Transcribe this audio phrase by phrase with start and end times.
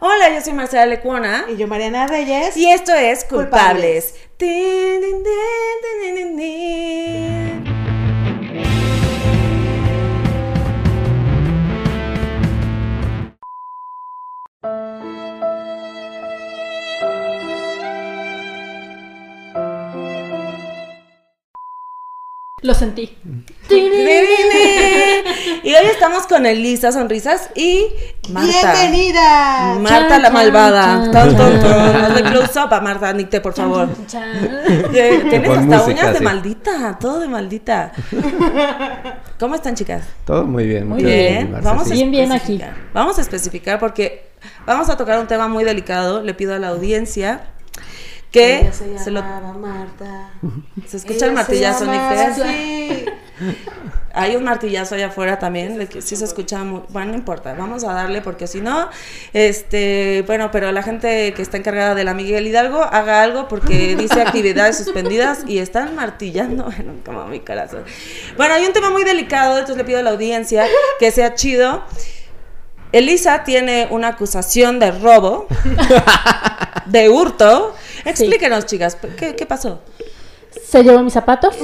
[0.00, 1.46] Hola, yo soy Marcela Lecuona.
[1.48, 2.56] Y yo, Mariana Reyes.
[2.56, 4.12] Y esto es Culpables.
[4.12, 4.28] Culpables.
[22.62, 23.16] Lo sentí.
[25.80, 27.86] Hoy estamos con Elisa Sonrisas y
[28.30, 28.72] Marta.
[28.72, 29.74] ¡Bienvenida!
[29.80, 31.10] Marta Chan, la chan, malvada.
[31.10, 31.60] ton, chan.
[31.60, 31.96] ton.
[32.04, 33.88] Hazle close up a Marta Nicte, por favor.
[34.06, 34.32] Chan.
[34.92, 36.24] Tienes Con hasta música, uñas de sí.
[36.24, 37.92] maldita, todo de maldita.
[39.38, 40.04] ¿Cómo están, chicas?
[40.24, 40.88] Todo muy bien.
[40.88, 41.52] Muy bien.
[41.52, 41.94] Marce, Vamos a sí.
[41.94, 42.54] Bien, bien aquí.
[42.54, 42.74] especificar.
[42.92, 44.30] Vamos a especificar porque
[44.66, 46.22] vamos a tocar un tema muy delicado.
[46.22, 47.42] Le pido a la audiencia
[48.32, 50.30] que Ella se se lo Marta.
[50.86, 51.98] se escucha el martillazo, Nicte.
[52.20, 53.04] así.
[54.18, 57.54] Hay un martillazo allá afuera también, de que sí se escucha muy, bueno, no importa,
[57.54, 58.88] vamos a darle porque si no,
[59.32, 63.94] este, bueno, pero la gente que está encargada de la Miguel Hidalgo haga algo porque
[63.98, 67.84] dice actividades suspendidas y están martillando, bueno, como mi corazón.
[68.36, 70.66] Bueno, hay un tema muy delicado, entonces le pido a la audiencia
[70.98, 71.84] que sea chido.
[72.90, 75.46] Elisa tiene una acusación de robo,
[76.86, 77.74] de hurto.
[78.04, 79.82] Explíquenos, chicas, ¿qué, qué pasó?
[80.68, 81.56] Se llevó mis zapatos.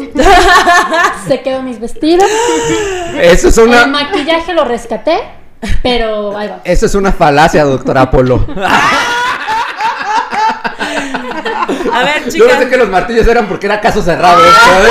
[1.28, 2.24] se quedó mis vestidos.
[3.20, 5.18] Eso es El una, maquillaje lo rescaté.
[5.82, 6.60] Pero ahí va.
[6.64, 8.46] eso es una falacia, doctora Apolo.
[11.92, 12.48] A ver, Yo chicas.
[12.48, 14.42] pensé que los martillos eran porque era caso cerrado.
[14.42, 14.48] Ah.
[14.48, 14.90] esto, ¿eh?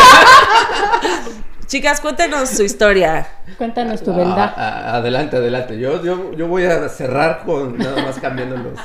[1.68, 3.28] Chicas, cuéntenos su historia.
[3.58, 4.54] Cuéntanos tu verdad.
[4.56, 5.80] Ah, ah, adelante, adelante.
[5.80, 8.80] Yo, yo, yo voy a cerrar con nada más cambiándolos.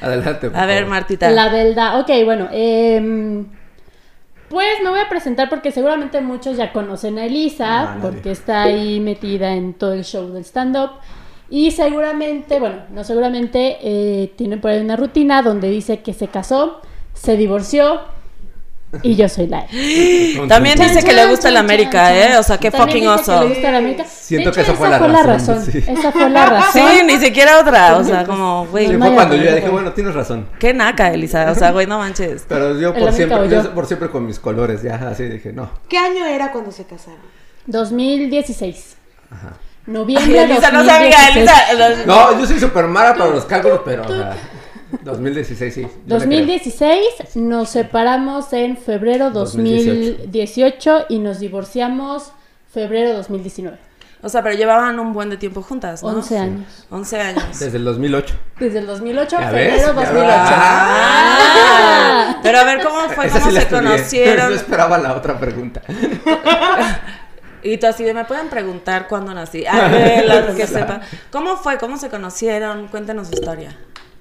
[0.00, 0.50] Adelante.
[0.50, 0.90] por A ver, favor.
[0.90, 1.30] Martita.
[1.30, 2.00] La verdad.
[2.00, 2.48] Ok, bueno.
[2.52, 3.44] em,
[4.48, 8.00] pues me voy a presentar porque seguramente muchos ya conocen a Elisa, No, nadie.
[8.02, 10.90] porque está ahí metida en todo el show del stand-up.
[11.50, 16.28] Y seguramente, bueno, no seguramente, eh, tiene por ahí una rutina donde dice que se
[16.28, 16.80] casó,
[17.14, 18.00] se divorció
[19.02, 19.66] y yo soy la
[20.48, 22.36] También Chan, dice que le gusta chan, el América, chan, ¿eh?
[22.38, 23.42] O sea, qué También fucking dice que oso.
[23.42, 24.04] le gusta el América.
[24.04, 25.72] Siento De que esa fue la la razón, razón.
[25.72, 25.78] sí.
[25.86, 26.82] Esa fue la razón.
[26.88, 27.96] Sí, ni siquiera otra.
[27.98, 30.48] O sea, como, güey, fue cuando yo ya dije, bueno, tienes razón.
[30.58, 31.50] qué naca, Elisa.
[31.50, 32.44] O sea, güey, no manches.
[32.48, 33.74] Pero yo ¿El por siempre, yo?
[33.74, 35.70] por siempre con mis colores, ya así dije, no.
[35.88, 37.20] ¿Qué año era cuando se casaron?
[37.66, 38.96] 2016.
[39.30, 39.52] Ajá.
[39.86, 41.50] Noviembre Ay, Elisa, no sabía, 2016.
[41.80, 42.06] Elisa.
[42.06, 44.34] No, yo soy súper mala para los cálculos, pero, o sea,
[45.04, 45.82] 2016 sí.
[45.82, 46.18] yo le creo.
[46.18, 47.00] 2016
[47.36, 50.18] nos separamos en febrero 2018.
[50.22, 52.32] 2018 y nos divorciamos
[52.72, 53.78] febrero 2019.
[54.20, 56.08] O sea, pero llevaban un buen de tiempo juntas, ¿no?
[56.08, 56.86] 11 años.
[56.90, 57.60] 11 años.
[57.60, 58.34] Desde el 2008.
[58.58, 59.80] Desde el 2008 ¿Ya febrero ves?
[59.80, 60.24] Ya 2008.
[60.26, 60.28] ves.
[61.10, 63.26] Ah, pero a ver, ¿cómo fue?
[63.26, 63.82] Esa ¿Cómo sí se estudié.
[63.82, 64.48] conocieron?
[64.50, 65.82] No esperaba la otra pregunta.
[67.62, 69.66] Y tú así de, ¿me pueden preguntar cuándo nací?
[69.66, 71.00] A ver, las que sepa.
[71.30, 71.78] ¿Cómo fue?
[71.78, 72.88] ¿Cómo se conocieron?
[72.88, 73.76] Cuéntenos su historia.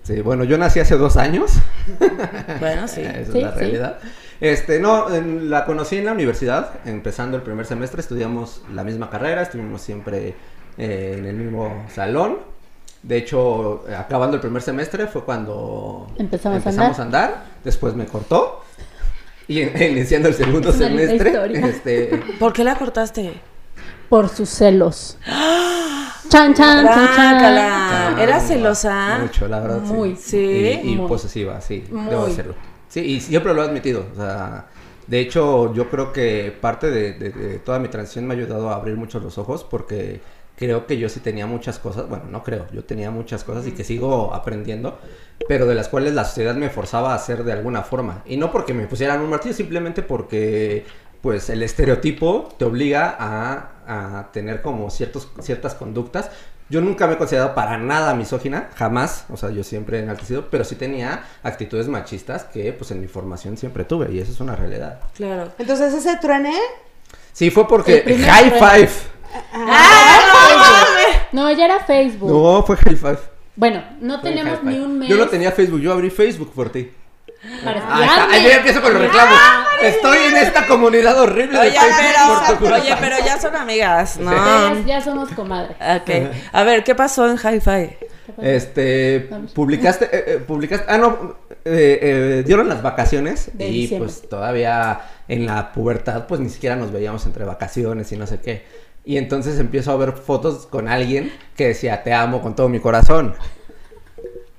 [0.07, 1.51] Sí, bueno, yo nací hace dos años.
[2.61, 3.01] Bueno, sí.
[3.01, 3.59] Esa Sí, es la sí.
[3.59, 3.99] realidad.
[4.39, 9.09] Este, no, en- la conocí en la universidad, empezando el primer semestre, estudiamos la misma
[9.09, 10.33] carrera, estuvimos siempre
[10.77, 12.37] eh, en el mismo salón.
[13.03, 17.43] De hecho, acabando el primer semestre fue cuando Empezamos a a andar.
[17.63, 18.63] Después me cortó.
[19.47, 21.67] Y en- iniciando el segundo Es una linda semestre, historia.
[21.67, 23.33] este, ¿Por qué la cortaste?
[24.09, 25.17] Por sus celos.
[26.29, 27.57] Chan, chan, chan, chan.
[27.57, 29.19] Ah, ¿Era celosa?
[29.21, 29.79] Mucho, la verdad.
[29.81, 30.15] Muy.
[30.15, 30.37] Sí.
[30.83, 31.07] Y, y Muy.
[31.07, 31.85] posesiva, sí.
[31.91, 32.09] Muy.
[32.09, 32.55] Debo hacerlo.
[32.89, 34.05] Sí, y siempre lo he admitido.
[34.11, 34.67] O sea,
[35.07, 38.69] de hecho, yo creo que parte de, de- de toda mi transición me ha ayudado
[38.69, 40.19] a abrir mucho los ojos porque
[40.57, 42.09] creo que yo sí tenía muchas cosas.
[42.09, 42.65] Bueno, no creo.
[42.73, 44.99] Yo tenía muchas cosas y que sigo aprendiendo.
[45.47, 48.23] Pero de las cuales la sociedad me forzaba a hacer de alguna forma.
[48.25, 50.85] Y no porque me pusieran un martillo, simplemente porque
[51.21, 56.29] pues el estereotipo te obliga a, a tener como ciertos, ciertas conductas.
[56.69, 60.47] Yo nunca me he considerado para nada misógina, jamás, o sea, yo siempre he enaltecido,
[60.51, 64.39] pero sí tenía actitudes machistas que pues en mi formación siempre tuve y eso es
[64.41, 64.99] una realidad.
[65.15, 65.53] Claro.
[65.57, 66.53] Entonces ese truene.
[67.31, 68.67] Sí, fue porque El primer High trueno.
[68.67, 68.89] Five.
[71.31, 72.29] No, ya era Facebook.
[72.29, 73.19] No, fue High Five.
[73.55, 74.85] Bueno, no Fue tenemos High ni Five.
[74.85, 76.91] un mes Yo no tenía Facebook, yo abrí Facebook por ti.
[77.65, 78.37] Ah, está.
[78.43, 79.37] yo ya empiezo con los reclamos.
[79.81, 82.75] Estoy en esta comunidad horrible de Oye, Facebook tu pero, culpa.
[82.75, 84.31] oye, pero ya son amigas, ¿no?
[84.31, 85.75] Ya, ya somos comadres.
[85.79, 86.09] Ok.
[86.51, 87.97] A ver, ¿qué pasó en Hi-Fi?
[88.41, 94.07] Este, publicaste, eh, eh, publicaste, ah, no, eh, eh, dieron las vacaciones De y diciembre.
[94.09, 98.39] pues todavía en la pubertad pues ni siquiera nos veíamos entre vacaciones y no sé
[98.41, 98.65] qué.
[99.05, 102.79] Y entonces empiezo a ver fotos con alguien que decía te amo con todo mi
[102.81, 103.33] corazón.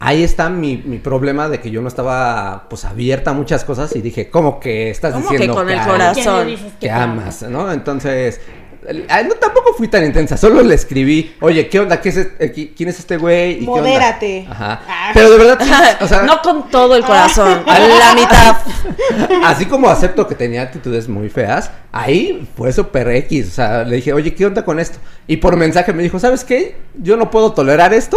[0.00, 3.96] Ahí está mi, mi problema de que yo no estaba pues abierta a muchas cosas
[3.96, 5.88] y dije, ¿cómo que estás ¿Cómo que diciendo con el amas?
[5.88, 6.22] corazón?
[6.22, 7.72] ¿Quién le dices que amas, ¿no?
[7.72, 8.40] Entonces,
[8.88, 12.00] No, tampoco fui tan intensa, solo le escribí, oye, ¿qué onda?
[12.00, 13.52] ¿Qué es e- eh, qui- ¿Quién es este güey?
[13.62, 14.46] ¿Y qué onda?" Modérate.
[14.50, 14.80] Ajá.
[14.88, 15.10] Ah.
[15.14, 15.70] Pero de verdad, sí,
[16.04, 18.56] o sea, no con todo el corazón, a la mitad.
[19.44, 23.48] así como acepto que tenía actitudes muy feas, ahí fue súper X.
[23.48, 24.98] O sea, le dije, oye, ¿qué onda con esto?
[25.26, 26.76] Y por mensaje me dijo, ¿sabes qué?
[26.94, 28.16] Yo no puedo tolerar esto.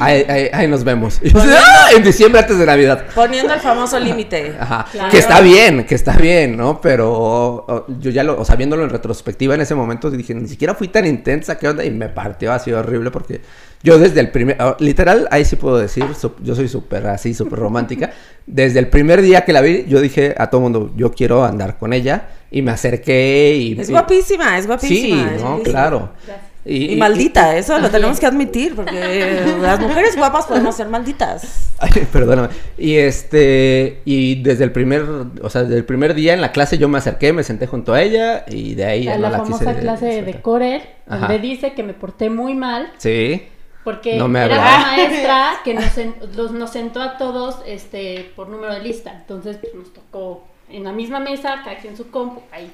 [0.00, 1.18] Ahí, ahí- ahí nos vemos.
[1.22, 3.04] Y yo, "Ah", en diciembre antes de Navidad.
[3.14, 4.56] Poniendo el famoso límite.
[4.58, 4.86] Ajá.
[4.90, 5.10] Claro.
[5.10, 6.80] Que está bien, que está bien, ¿no?
[6.80, 10.74] Pero yo ya lo, o sea, viéndolo en retrospectiva en ese momento dije, ni siquiera
[10.74, 11.84] fui tan intensa, ¿qué onda?
[11.84, 13.40] Y me partió así horrible porque
[13.82, 16.04] yo desde el primer, ah, literal, ahí sí puedo decir,
[16.42, 18.10] yo soy súper así, súper romántica.
[18.46, 21.76] Desde el primer día que la vi, yo dije a todo mundo, yo quiero andar
[21.76, 22.28] con ella.
[22.50, 23.78] Y me acerqué y...
[23.78, 25.34] Es y- guapísima, es Sí, guapísima.
[25.34, 25.70] es no, guapísima.
[25.70, 26.12] claro.
[26.26, 26.47] Gracias.
[26.64, 31.70] Y maldita, eso lo tenemos que admitir, porque las mujeres guapas podemos ser malditas.
[31.78, 32.48] Ay, perdóname.
[32.76, 35.02] Y este, y desde el primer,
[35.40, 37.94] o sea, desde el primer día en la clase yo me acerqué, me senté junto
[37.94, 40.42] a ella y de ahí A no la la famosa quise clase de soltar.
[40.42, 43.46] Corel, donde dice que me porté muy mal Sí.
[43.84, 48.30] porque No me era la maestra que nos, sen- los- nos sentó a todos este
[48.36, 49.12] por número de lista.
[49.14, 52.70] Entonces pues, nos tocó en la misma mesa, cada quien su compu, ahí.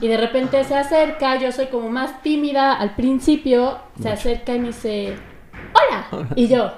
[0.00, 4.60] Y de repente se acerca, yo soy como más tímida al principio, se acerca y
[4.60, 5.16] me dice,
[5.72, 6.28] hola.
[6.36, 6.72] Y yo,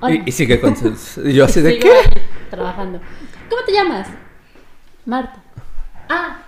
[0.00, 0.14] hola.
[0.14, 1.18] Y, y sigue con sus...
[1.18, 1.90] y yo así de qué.
[2.50, 3.00] trabajando.
[3.48, 4.08] ¿Cómo te llamas?
[5.04, 5.42] Marta.
[6.08, 6.38] Ah,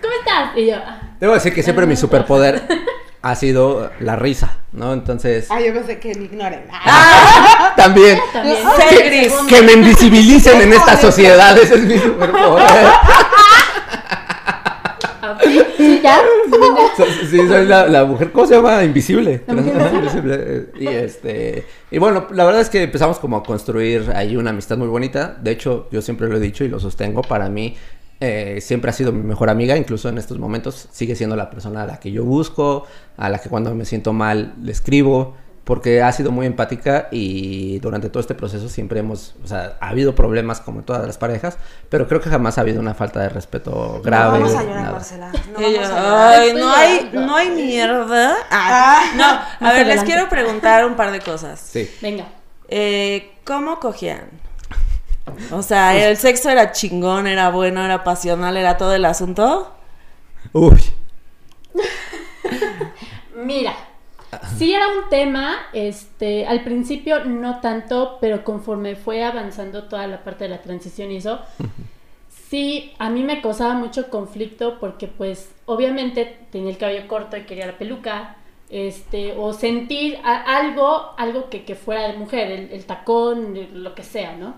[0.00, 0.56] ¿cómo estás?
[0.56, 1.00] Y yo, ah.
[1.18, 2.62] Debo decir que siempre mi superpoder
[3.22, 4.92] ha sido la risa, ¿no?
[4.92, 5.46] Entonces...
[5.50, 6.62] Ay, yo pensé que me ignoren.
[6.72, 8.18] Ah, También.
[8.32, 8.58] También.
[9.06, 9.32] Gris.
[9.48, 12.66] Que me invisibilicen en esta sociedad, ese es mi superpoder.
[15.22, 15.60] Ah, ¿sí?
[15.76, 16.18] Sí, ya.
[17.30, 18.82] Sí, soy la, la mujer, ¿cómo se llama?
[18.82, 19.42] Invisible.
[19.46, 20.66] La mujer Ajá, invisible.
[20.78, 21.66] Y este.
[21.90, 25.36] Y bueno, la verdad es que empezamos como a construir ahí una amistad muy bonita.
[25.40, 27.22] De hecho, yo siempre lo he dicho y lo sostengo.
[27.22, 27.76] Para mí,
[28.20, 29.76] eh, siempre ha sido mi mejor amiga.
[29.76, 32.86] Incluso en estos momentos sigue siendo la persona a la que yo busco,
[33.16, 35.34] a la que cuando me siento mal le escribo.
[35.62, 39.90] Porque ha sido muy empática y durante todo este proceso siempre hemos, o sea, ha
[39.90, 41.58] habido problemas como en todas las parejas,
[41.88, 44.38] pero creo que jamás ha habido una falta de respeto grave.
[44.40, 44.92] No vamos a llorar, nada.
[44.92, 45.26] Marcela.
[45.30, 46.32] No vamos a llorar.
[46.40, 48.34] Ay, no hay, no hay mierda.
[48.50, 49.12] Ah, Ah.
[49.60, 51.60] no, a ver, les quiero preguntar un par de cosas.
[51.60, 51.88] Sí.
[52.02, 52.24] Venga.
[52.66, 54.22] Eh, ¿Cómo cogían?
[55.52, 59.72] O sea, ¿el sexo era chingón, era bueno, era pasional, era todo el asunto?
[60.52, 60.80] Uy.
[63.36, 63.74] Mira,
[64.58, 70.22] sí era un tema, este, al principio no tanto, pero conforme fue avanzando toda la
[70.22, 71.40] parte de la transición y eso,
[72.50, 77.42] sí, a mí me causaba mucho conflicto porque pues obviamente tenía el cabello corto y
[77.44, 78.36] quería la peluca,
[78.68, 83.82] este, o sentir a- algo, algo que, que fuera de mujer, el, el tacón, el-
[83.82, 84.54] lo que sea, ¿no?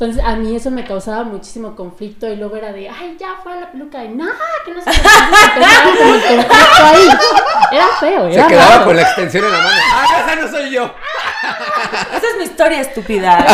[0.00, 3.60] Entonces a mí eso me causaba muchísimo conflicto y luego era de, ay, ya fuera
[3.62, 4.30] la peluca y nada,
[4.64, 7.08] que no conflicto ahí.
[7.72, 8.84] Era feo, Se era quedaba raro.
[8.84, 9.70] con la extensión en la mano.
[9.92, 10.84] ¡Ah, esa no soy yo!
[12.16, 13.38] Esa es mi historia estúpida.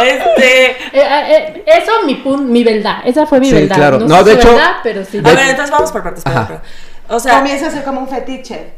[0.00, 0.70] este.
[0.70, 3.76] Eh, eh, eso mi pun mi verdad, esa fue mi Sí, verdad.
[3.76, 3.98] claro.
[4.00, 5.18] No, No, sé de su hecho- verdad, pero sí.
[5.18, 6.26] A ver, entonces vamos por partes.
[6.26, 6.40] Ajá.
[6.42, 7.16] espera, espera.
[7.16, 8.72] O sea, Comienza a ser como un fetiche.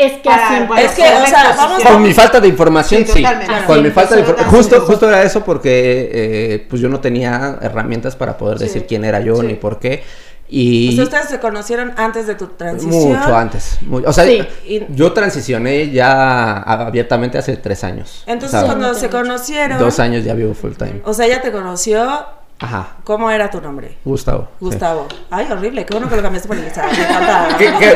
[0.00, 2.48] Es que Para- así bueno, es que, o sea, vamos sí, Con mi falta de
[2.48, 3.24] información, Sí, sí.
[3.24, 4.50] Así Con mi falta de información.
[4.54, 9.04] Justo, justo era eso porque eh, pues yo no tenía herramientas para poder decir quién
[9.04, 9.46] era yo Sí.
[9.46, 10.02] ni por qué.
[10.04, 13.18] o Y sea, ustedes se conocieron antes de tu transición.
[13.18, 13.78] mucho antes.
[13.82, 14.46] mu- o sea, Sí.
[14.90, 18.22] Yo transicioné ya abiertamente hace tres años.
[18.26, 19.18] Entonces, O sea, cuando Sí, se mucho.
[19.18, 19.78] conocieron.
[19.78, 21.02] Dos años ya vivo full time.
[21.04, 22.24] O sea, ella te conoció.
[22.60, 22.96] Ajá.
[23.04, 23.98] ¿Cómo era tu nombre?
[24.04, 24.48] Gustavo.
[24.58, 24.64] sí.
[24.64, 25.06] Gustavo.
[25.30, 25.86] Ay, horrible.
[25.86, 26.84] Qué bueno que lo cambiaste por Elisa.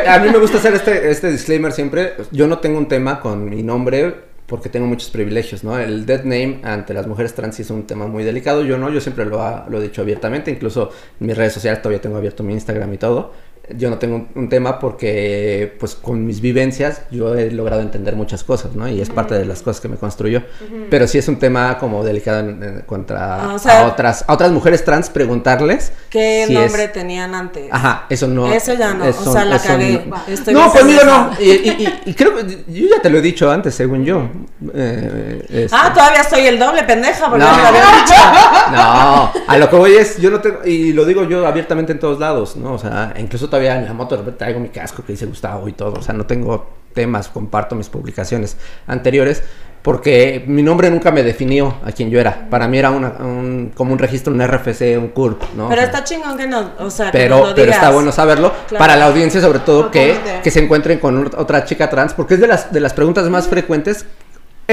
[0.09, 2.15] A mí me gusta hacer este, este disclaimer siempre.
[2.31, 5.79] Yo no tengo un tema con mi nombre porque tengo muchos privilegios, ¿no?
[5.79, 8.63] El dead name ante las mujeres trans es un tema muy delicado.
[8.63, 10.51] Yo no, yo siempre lo, ha- lo he dicho abiertamente.
[10.51, 10.91] Incluso
[11.21, 13.33] en mis redes sociales todavía tengo abierto mi Instagram y todo.
[13.77, 18.17] Yo no tengo un, un tema porque, pues, con mis vivencias yo he logrado entender
[18.17, 18.89] muchas cosas, ¿no?
[18.89, 20.43] Y es parte de las cosas que me construyó.
[20.91, 24.25] Pero sí es un tema como delicado en- en- contra Ah, o sea- a, otras,
[24.27, 27.69] a otras mujeres trans preguntarles ¿Qué si es- nombre tenían antes?
[27.71, 28.53] Ajá, eso no.
[28.53, 30.07] Eso ya no, eso- o sea, la cagué.
[30.09, 30.17] no.
[30.27, 31.31] Estoy no, pues mira, no.
[31.41, 34.29] Y, y- y- y creo que yo ya te lo he dicho antes, según yo.
[34.75, 37.51] Eh, este, Ah, todavía soy el doble pendeja porque No.
[37.57, 38.15] no lo había dicho.
[38.73, 41.99] No, a lo que voy es, yo no tengo, y lo digo yo abiertamente en
[41.99, 42.73] todos lados, ¿no?
[42.75, 45.69] O sea, incluso todavía en la moto de repente traigo mi casco que dice Gustavo
[45.69, 48.57] y todo, o sea, no tengo temas, comparto mis publicaciones
[48.87, 49.43] anteriores,
[49.83, 52.49] porque mi nombre nunca me definió a quien yo era.
[52.51, 55.69] Para mí era una, un, como un registro, un RFC, un CURP, ¿no?
[55.69, 57.79] Pero O sea, está chingón que no, o sea, que pero, nos lo pero digas.
[57.79, 58.79] está bueno saberlo Claro.
[58.79, 62.35] para la audiencia, sobre todo que, que se encuentren con ot- otra chica trans, porque
[62.35, 64.07] es de las, de las preguntas más frecuentes.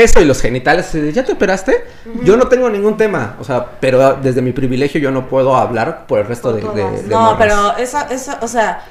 [0.04, 1.84] Eso y los genitales, ¿ya te operaste?
[2.24, 6.06] Yo no tengo ningún tema, o sea, pero desde mi privilegio yo no puedo hablar
[6.08, 7.38] por el resto de, de, de No, morras.
[7.40, 8.84] pero eso, eso, o sea,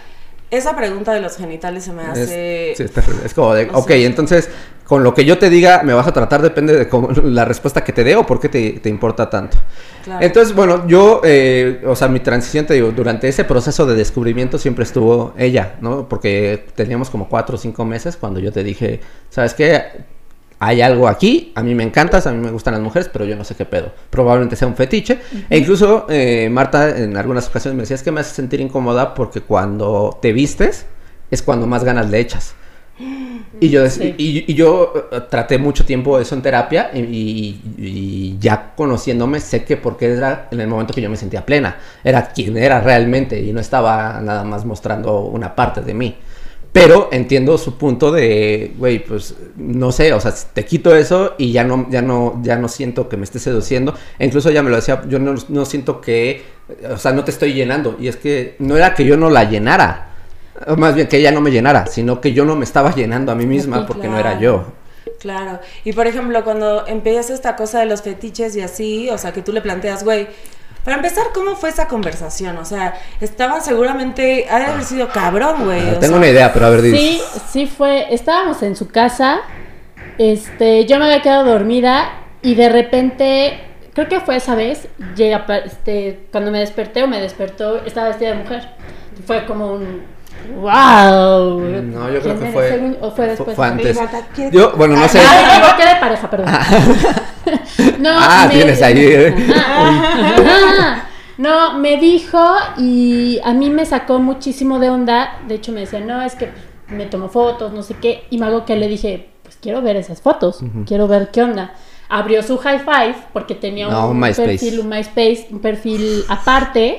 [0.50, 2.74] esa pregunta de los genitales se me Es, hace...
[2.76, 4.48] sí, está- es como de, o ok, sea- entonces,
[4.84, 7.84] con lo que yo te diga, me vas a tratar, depende de cómo- la respuesta
[7.84, 9.58] que te dé o por qué te, te importa tanto.
[10.04, 10.24] Claro.
[10.24, 14.56] Entonces, bueno, yo, eh, o sea, mi transición, te digo, durante ese proceso de descubrimiento
[14.58, 16.08] siempre estuvo ella, ¿no?
[16.08, 19.82] Porque teníamos como cuatro o cinco meses cuando yo te dije, ¿sabes qué?
[20.60, 23.36] Hay algo aquí, a mí me encantas, a mí me gustan las mujeres, pero yo
[23.36, 23.92] no sé qué pedo.
[24.10, 25.18] Probablemente sea un fetiche.
[25.48, 29.14] E incluso eh, Marta en algunas ocasiones me decía, es que me hace sentir incómoda
[29.14, 30.86] porque cuando te vistes
[31.30, 32.54] es cuando más ganas le echas.
[33.60, 34.14] Y yo, Sí.
[34.18, 39.76] y, y yo eh, traté mucho tiempo eso en terapia y ya conociéndome sé que
[39.76, 43.52] porque era en el momento que yo me sentía plena, era quien era realmente y
[43.52, 46.16] no estaba nada más mostrando una parte de mí.
[46.72, 51.50] Pero entiendo su punto de, güey, pues no sé, o sea, te quito eso y
[51.50, 53.94] ya no, ya no, ya no siento que me esté seduciendo.
[54.18, 56.44] E incluso ella me lo decía, yo no, no siento que,
[56.90, 57.96] o sea, no te estoy llenando.
[57.98, 60.10] Y es que no era que yo no la llenara,
[60.66, 63.32] o más bien que ella no me llenara, sino que yo no me estaba llenando
[63.32, 64.66] a mí misma Sí, porque no era yo.
[65.18, 65.60] Claro.
[65.84, 69.42] Y por ejemplo, cuando empiezas esta cosa de los fetiches y así, o sea, que
[69.42, 70.28] tú le planteas, güey,
[70.88, 72.56] para empezar, ¿cómo fue esa conversación?
[72.56, 75.80] O sea, estaban seguramente, ha de haber sido cabrón, güey.
[75.80, 77.20] Ah, tengo sea, una idea, pero a ver, di- Sí,
[77.52, 78.06] sí fue.
[78.14, 79.40] Estábamos en su casa.
[80.16, 82.08] Este, yo me había quedado dormida
[82.40, 83.60] y de repente,
[83.92, 88.30] creo que fue esa vez, llega, este, cuando me desperté o me despertó, estaba vestida
[88.30, 88.70] de mujer.
[89.26, 90.04] Fue como un
[90.56, 91.60] wow.
[91.82, 93.54] No, yo creo ¿Quién que fue- Según- o fue después.
[93.56, 93.94] fue antes.
[93.94, 95.20] Marta, ¿quieres- Yo, bueno, no sé.
[95.20, 96.46] Ah, me equivoqué de pareja, perdón.
[97.98, 98.98] no, Ah, me- tienes ahí.
[98.98, 99.34] eh.
[99.56, 100.27] Ah,
[101.38, 102.38] no, me dijo
[102.76, 105.40] y a mí me sacó muchísimo de onda.
[105.46, 106.50] De hecho, me decía, no, es que
[106.88, 108.24] me tomo fotos, no sé qué.
[108.30, 111.74] Y me hago que le dije, pues quiero ver esas fotos, quiero ver qué onda.
[112.08, 114.48] Abrió su high five porque tenía No, un MySpace.
[114.48, 116.98] perfil, un MySpace, un perfil aparte.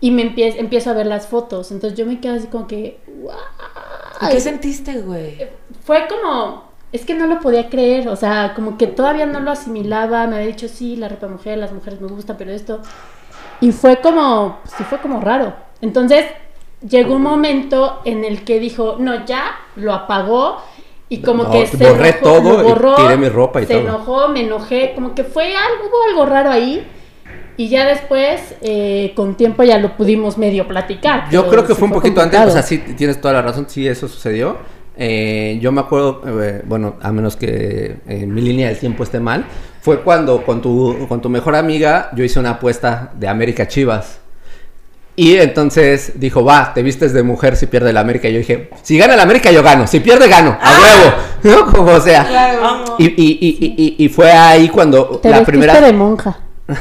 [0.00, 1.72] Y me empiezo, empiezo a ver las fotos.
[1.72, 3.32] Entonces yo me quedo así como que, wow.
[4.22, 5.48] ¿y ¿Qué sentiste, güey?
[5.84, 9.50] Fue como, es que no lo podía creer, o sea, como que todavía no lo
[9.50, 12.80] asimilaba, me había dicho, sí, la ropa mujer, las mujeres me gustan, pero esto...
[13.62, 15.54] Y fue como, sí fue como raro.
[15.80, 16.26] Entonces,
[16.86, 20.58] llegó un momento en el que dijo, no, ya, lo apagó
[21.08, 23.74] y como No, que se borré enojó, todo lo borró, tiré mi ropa y se
[23.74, 23.82] todo.
[23.82, 26.86] enojó, me enojé, como que fue algo, hubo algo raro ahí.
[27.56, 31.30] Y ya después, eh, con tiempo ya lo pudimos medio platicar.
[31.30, 32.48] Yo creo que fue un poquito antes, complicado.
[32.48, 34.56] o sea, sí tienes toda la razón, sí eso sucedió.
[34.96, 39.20] Eh, yo me acuerdo, eh, bueno, a menos que eh, mi línea del tiempo esté
[39.20, 39.44] mal,
[39.82, 44.18] fue cuando con tu, con tu mejor amiga yo hice una apuesta de América Chivas.
[45.14, 48.28] Y entonces dijo, va, te vistes de mujer si pierde la América.
[48.28, 51.14] Y yo dije, si gana la América yo gano, si pierde gano, a huevo,
[51.66, 51.70] ¿no?
[51.70, 52.56] Como sea.
[52.62, 52.92] Vamos.
[52.98, 55.78] Y, y, y, y, y fue ahí cuando Te la primera...
[55.80, 56.38] de monja.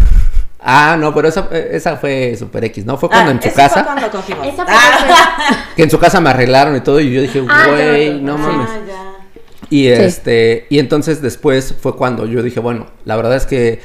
[0.63, 2.95] Ah, no, pero esa, esa fue Super X, ¿no?
[2.95, 3.83] Fue cuando Ah, en su casa...
[3.83, 4.19] Fue cuando.
[4.47, 5.65] Esa fue Ah.
[5.75, 8.43] Que en su casa me arreglaron y todo, y yo dije, Ah, güey, no Sí.
[8.43, 8.69] mames.
[8.69, 9.10] Ah, ya.
[9.71, 9.89] Y Sí.
[9.93, 13.79] este, y entonces después fue cuando yo dije, bueno, la verdad es que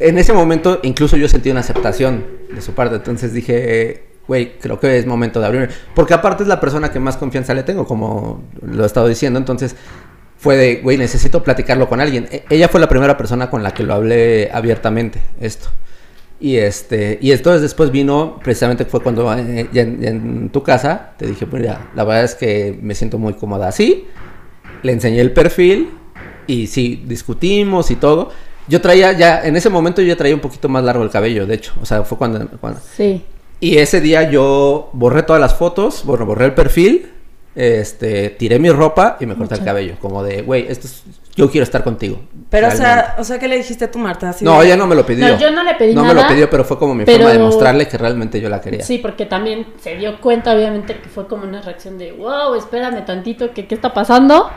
[0.00, 2.94] en ese momento incluso yo sentí una aceptación de su parte.
[2.96, 5.68] Entonces dije, güey, creo que es momento de abrirme.
[5.94, 9.38] Porque aparte es la persona que más confianza le tengo, como lo he estado diciendo.
[9.40, 9.74] Entonces
[10.38, 12.28] fue de, güey, necesito platicarlo con alguien.
[12.30, 15.68] E- ella fue la primera persona con la que lo hablé abiertamente, esto.
[16.38, 21.14] Y este, y entonces después vino, precisamente fue cuando eh, ya en, en tu casa,
[21.18, 24.06] te dije, mira, la verdad es que me siento muy cómoda así.
[24.82, 25.90] Le enseñé el perfil
[26.46, 28.30] y sí, discutimos y todo.
[28.68, 31.46] Yo traía ya, en ese momento yo ya traía un poquito más largo el cabello,
[31.46, 31.72] de hecho.
[31.80, 33.24] O sea, fue cuando, cuando- Sí.
[33.60, 37.10] Y ese día yo borré todas las fotos, bueno, borré el perfil,
[37.56, 39.94] este, tiré mi ropa y me corté el cabello.
[40.00, 41.02] Como de, güey, esto es,
[41.34, 42.20] yo quiero estar contigo.
[42.50, 43.00] Pero, o realmente".
[43.02, 44.30] sea, o sea, ¿qué le dijiste a tu Marta?
[44.30, 45.26] Así No, de- ella no me lo pidió.
[45.26, 47.18] No, yo no le pedí No me nada, lo pidió, pero fue como mi pero-
[47.18, 48.84] forma de mostrarle que realmente yo la quería.
[48.84, 53.04] Sí, porque también se dio cuenta, obviamente, que fue como una reacción de, wow, espérame
[53.04, 54.50] tantito, que qué está pasando.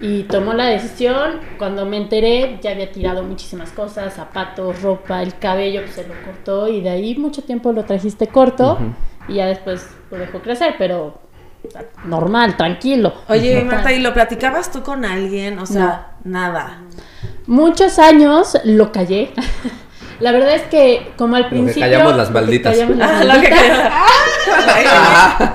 [0.00, 1.40] Y tomó la decisión.
[1.58, 6.14] Cuando me enteré, ya había tirado muchísimas cosas, zapatos, ropa, el cabello, pues se lo
[6.24, 6.68] cortó.
[6.68, 8.78] Y de ahí mucho tiempo lo trajiste corto.
[9.28, 11.18] Y ya después lo dejó crecer, pero
[12.06, 13.12] normal, tranquilo.
[13.28, 15.58] Oye, No Marta, tan- ¿y lo platicabas tú con alguien?
[15.58, 16.80] O sea, nada.
[17.46, 19.32] Muchos años lo callé.
[20.20, 21.80] La verdad es que, como al Lo que principio.
[21.82, 22.72] callamos las lo malditas.
[22.74, 23.92] callamos las Ah, lo que malditas.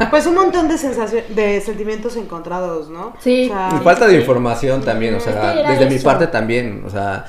[0.09, 3.13] Pues un montón de sensación, de sentimientos encontrados, ¿no?
[3.19, 3.45] Sí.
[3.45, 4.19] O sea, Y falta de sí.
[4.19, 7.25] información también, o sea, Sí, desde mi parte también, o sea,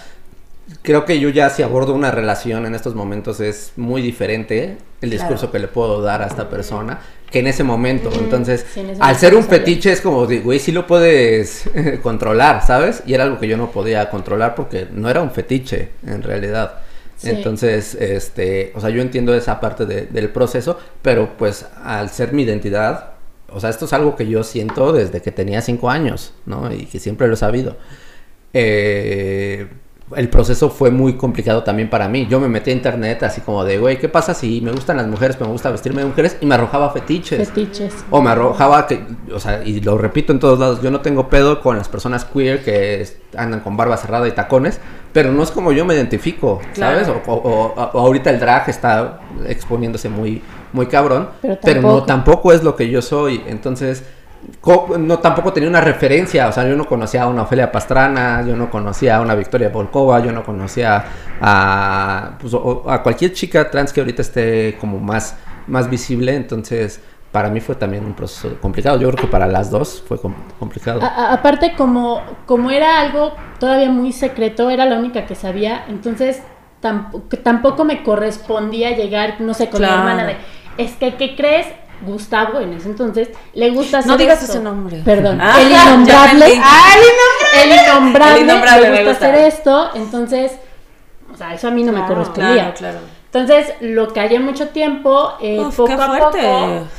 [0.83, 5.11] creo que yo ya si abordo una relación en estos momentos es muy diferente el
[5.11, 5.52] discurso Claro.
[5.52, 6.99] que le puedo dar a esta persona
[7.31, 8.11] que en ese momento.
[8.19, 10.87] Entonces, Sí, en ese al momento ser un fetiche es como, de, güey, sí lo
[10.87, 11.69] puedes
[12.02, 13.02] controlar, ¿sabes?
[13.07, 16.81] Y era algo que yo no podía controlar porque no era un fetiche en realidad.
[17.25, 22.32] Entonces, este, o sea, yo entiendo esa parte de- del proceso, pero pues al ser
[22.32, 23.12] mi identidad,
[23.49, 26.73] o sea, esto es algo que yo siento desde que tenía cinco años, ¿no?
[26.73, 27.76] Y que siempre lo he sabido.
[28.52, 29.66] Eh,
[30.15, 32.29] el proceso fue muy complicado también para mí.
[32.31, 35.09] Yo me metí a internet así como de, güey, ¿qué pasa si me gustan las
[35.09, 36.37] mujeres, pero me gusta vestirme de mujeres?
[36.41, 37.49] Y me arrojaba fetiches.
[37.49, 37.93] Fetiches.
[38.11, 41.29] O me arrojaba que, o sea, y lo repito en todos lados, yo no tengo
[41.29, 43.05] pedo con las personas queer que
[43.37, 44.79] andan con barba cerrada y tacones,
[45.13, 47.09] pero no es como yo me identifico, ¿sabes?
[47.09, 47.35] O, o-
[47.77, 50.41] o- o ahorita el drag está exponiéndose muy,
[50.73, 52.53] muy cabrón, Pero pero, no tampoco.
[52.53, 54.05] es lo que yo soy, entonces
[54.99, 58.57] no tampoco tenía una referencia, o sea, yo no conocía a una Ofelia Pastrana, yo
[58.57, 61.05] no conocía a una Victoria Volkova, yo no conocía
[61.41, 65.37] a, pues, a cualquier chica trans que ahorita esté como más,
[65.67, 67.00] más visible, entonces
[67.33, 70.35] para mí fue también un proceso complicado, yo creo que para las dos fue com-
[70.59, 71.03] complicado.
[71.03, 75.85] A- a- aparte, como, como era algo todavía muy secreto, era la única que sabía,
[75.88, 76.43] entonces
[76.81, 79.95] tampoco, tampoco me correspondía llegar, no sé, con Claro.
[79.97, 80.37] mi hermana de,
[80.79, 81.67] es que, ¿qué crees?
[82.03, 84.55] Gustavo, en ese entonces, le gusta hacer No digas esto".
[84.55, 85.03] ese nombre.
[85.05, 86.47] Perdón, Ah, el innombrable.
[86.47, 86.62] entendí.
[87.62, 89.26] el innombrable, El innombrable le gusta gusta.
[89.29, 90.53] hacer esto, entonces,
[91.33, 92.55] o sea, eso a mí no me correspondía.
[92.55, 92.99] Claro, claro.
[93.33, 96.38] Entonces, lo callé mucho tiempo, eh, Uf, poco a poco,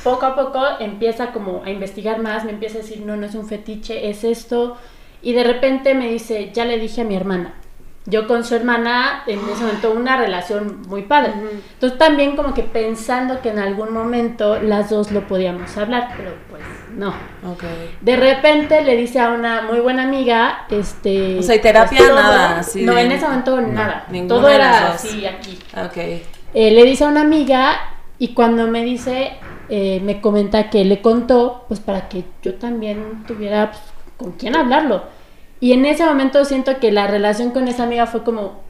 [0.04, 3.34] poco a poco empieza como a investigar más, me empieza a decir, no, no es
[3.34, 4.78] un fetiche, es esto,
[5.24, 7.56] y de repente me dice, ya le dije a mi hermana.
[8.10, 11.34] Yo con su hermana en ese momento una relación muy padre.
[11.74, 16.32] Entonces también como que pensando que en algún momento las dos lo podíamos hablar, pero
[16.50, 16.64] pues
[16.96, 17.14] no.
[18.00, 21.38] De repente le dice a una muy buena amiga, este...
[21.40, 24.06] O sea, y terapia, pues, nada, así No, de- en ese momento nada.
[24.30, 25.60] Todo era así aquí.
[25.76, 25.98] Ok.
[25.98, 27.76] Eh, le dice a una amiga
[28.18, 29.34] y cuando me dice,
[29.68, 33.84] eh, me comenta que le contó, pues para que yo también tuviera pues,
[34.16, 35.17] con quién hablarlo.
[35.60, 38.62] Y en ese momento siento que la relación con esa amiga fue como,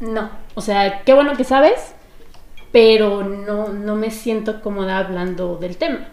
[0.00, 1.94] no, o sea, qué bueno que sabes,
[2.72, 6.08] pero no, no me siento cómoda hablando del tema.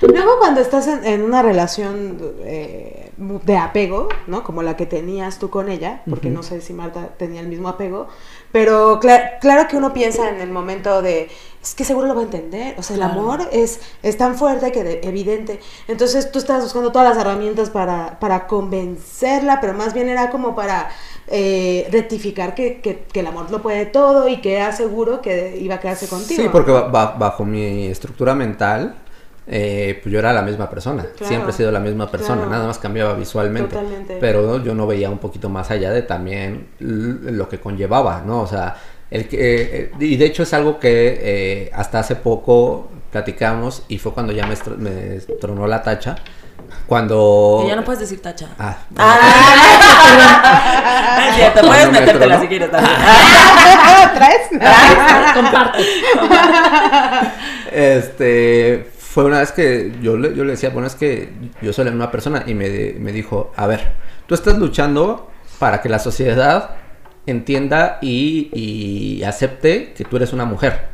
[0.00, 4.44] Luego cuando estás en, en una relación eh, de apego, ¿no?
[4.44, 7.68] Como la que tenías tú con ella, porque no sé si Marta tenía el mismo
[7.68, 8.08] apego,
[8.52, 11.28] pero cla- claro que uno piensa en el momento de,
[11.62, 13.20] es que seguro lo va a entender, o sea, el Claro.
[13.20, 17.70] amor es, es tan fuerte que de- evidente, entonces tú estás buscando todas las herramientas
[17.70, 20.88] para, para convencerla, pero más bien era como para
[21.30, 25.58] eh, rectificar que, que- que el amor lo puede todo y que era seguro que
[25.60, 26.42] iba a quedarse contigo.
[26.42, 28.94] Sí, porque ba- ba- bajo mi estructura mental,
[29.50, 31.04] eh, pues yo era la misma persona.
[31.16, 31.26] Claro.
[31.26, 32.50] Siempre he sido la misma persona, Claro.
[32.50, 33.70] nada más cambiaba visualmente.
[33.74, 34.18] Totalmente.
[34.20, 38.42] Pero yo no veía un poquito más allá de también lo que conllevaba, ¿no?
[38.42, 38.76] O sea,
[39.10, 43.96] el que, eh, y de hecho es algo que eh, hasta hace poco platicamos y
[43.98, 46.16] fue cuando ya me, estro- me tronó la tacha.
[46.86, 47.60] Cuando...
[47.62, 48.48] Que ya no puedes decir tacha.
[48.58, 49.16] Ah, Ah,
[51.34, 52.40] cierto, puedes me metértela tronó.
[52.42, 52.96] si quieres también.
[54.14, 54.48] ¿Traes?
[55.34, 55.84] Comparte.
[57.72, 61.84] Este, fue una vez que yo le, yo le decía, bueno, es que yo soy
[61.86, 63.92] la misma persona y me, me dijo, a ver,
[64.26, 66.76] tú estás luchando para que la sociedad
[67.26, 70.88] entienda y, y acepte que tú eres una mujer.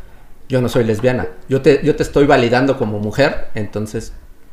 [0.48, 1.28] Yo no soy lesbiana.
[1.48, 4.12] Yo te, yo te estoy validando como mujer, entonces,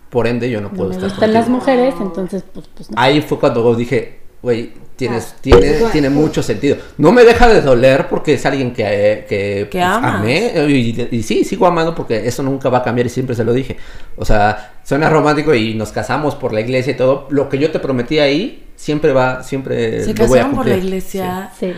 [0.10, 1.58] por ende, yo no No puedo me estar gustan las contigo.
[1.60, 2.98] mujeres, entonces pues, pues no.
[2.98, 4.74] Ahí fue cuando dije, güey,
[5.08, 6.78] tienes, tiene, pues, tiene mucho sentido.
[6.98, 10.16] No me deja de doler porque es alguien que, que, Que amas.
[10.16, 10.54] amé.
[10.70, 13.54] Y, y sí, sigo amando porque eso nunca va a cambiar y siempre se lo
[13.54, 13.78] dije.
[14.16, 17.28] O sea, suena romántico y nos casamos por la iglesia y todo.
[17.30, 20.66] Lo que yo te prometí ahí, siempre va, siempre Se lo voy a casaron por
[20.68, 21.50] la iglesia.
[21.60, 21.74] Sí.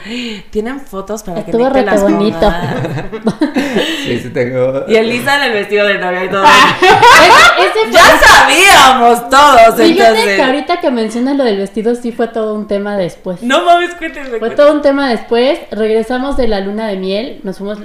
[0.52, 2.54] Tienen fotos para Estuvo que Nick te las bonito.
[4.06, 4.86] Sí, sí, tengo.
[4.88, 6.44] Y Elisa en el vestido de novia y todo.
[6.44, 10.36] Ese fue- ya sabíamos todos, Fíjate entonces.
[10.36, 13.42] que ahorita que mencionas lo del vestido sí fue todo un tema después.
[13.44, 14.40] No mames, cuéntenme.
[14.40, 15.60] Fue todo un tema después.
[15.72, 17.80] Regresamos de la luna de miel, nos fuimos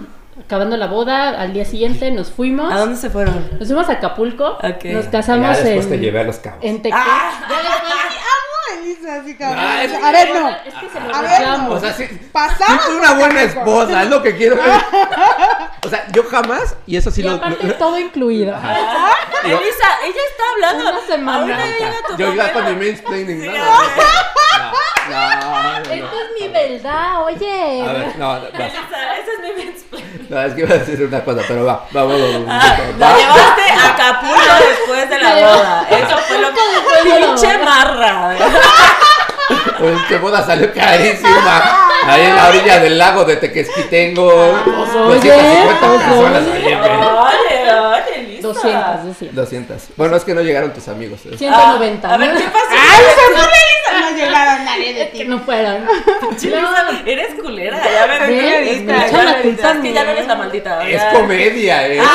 [0.44, 2.72] acabando la boda, al día siguiente nos fuimos.
[2.72, 3.48] ¿A dónde se fueron?
[3.58, 6.58] Nos fuimos a Acapulco, nos Ya casamos después en, te llevé a los cabos.
[6.62, 7.04] en Tequila.
[9.08, 10.48] Así como- Ah, es- A ver, no.
[10.50, 11.70] Es que se lo A ver, no.
[11.72, 14.56] O sea, sí, Pasamos sí fui una buena esposa, es lo que quiero.
[15.84, 17.34] O sea, yo jamás, y eso sí y lo.
[17.34, 18.54] aparte lo- todo incluido.
[19.44, 20.90] Elisa, ella está hablando.
[20.90, 21.58] Una semana.
[22.18, 22.52] Yo iba mamá.
[22.52, 23.54] con mi mansplaining, Sí, ¿no?
[23.54, 23.62] ya
[25.08, 25.92] No, no, no, no.
[25.94, 27.82] Esto es mi verdad, oye.
[27.82, 28.36] A ver, no.
[28.48, 29.87] Elisa, ese es mi mansplaining.
[30.28, 32.48] No, es que iba a decir una cosa, pero va, vamos, vamos.
[32.48, 33.10] Ah, va.
[33.10, 35.86] la llevaste a Acapulco después de la boda.
[35.90, 38.36] Eso fue lo la pinche marra.
[39.78, 41.62] Pues qué boda salió carísima.
[42.06, 44.28] Ahí en la orilla del lago de Tequesquitengo.
[44.64, 46.42] Pues, oye, 250 pues, personas.
[46.52, 46.76] oye.
[46.76, 48.48] Oye, Elisa.
[48.48, 49.34] 200, 200.
[49.36, 49.82] 200.
[49.96, 51.20] Bueno, es que no llegaron tus amigos.
[51.26, 51.36] ¿eh?
[51.38, 52.12] 190.
[52.12, 52.40] A ver, ¿no?
[52.40, 52.66] ¿qué pasó?
[52.70, 53.87] Ay, se.
[54.00, 55.24] No llegaron nadie de Que ti.
[55.24, 55.86] no fueron.
[57.06, 60.88] Eres culera, ya a Es que ya no eres la maldita.
[60.88, 62.00] Es comedia, ¿eh?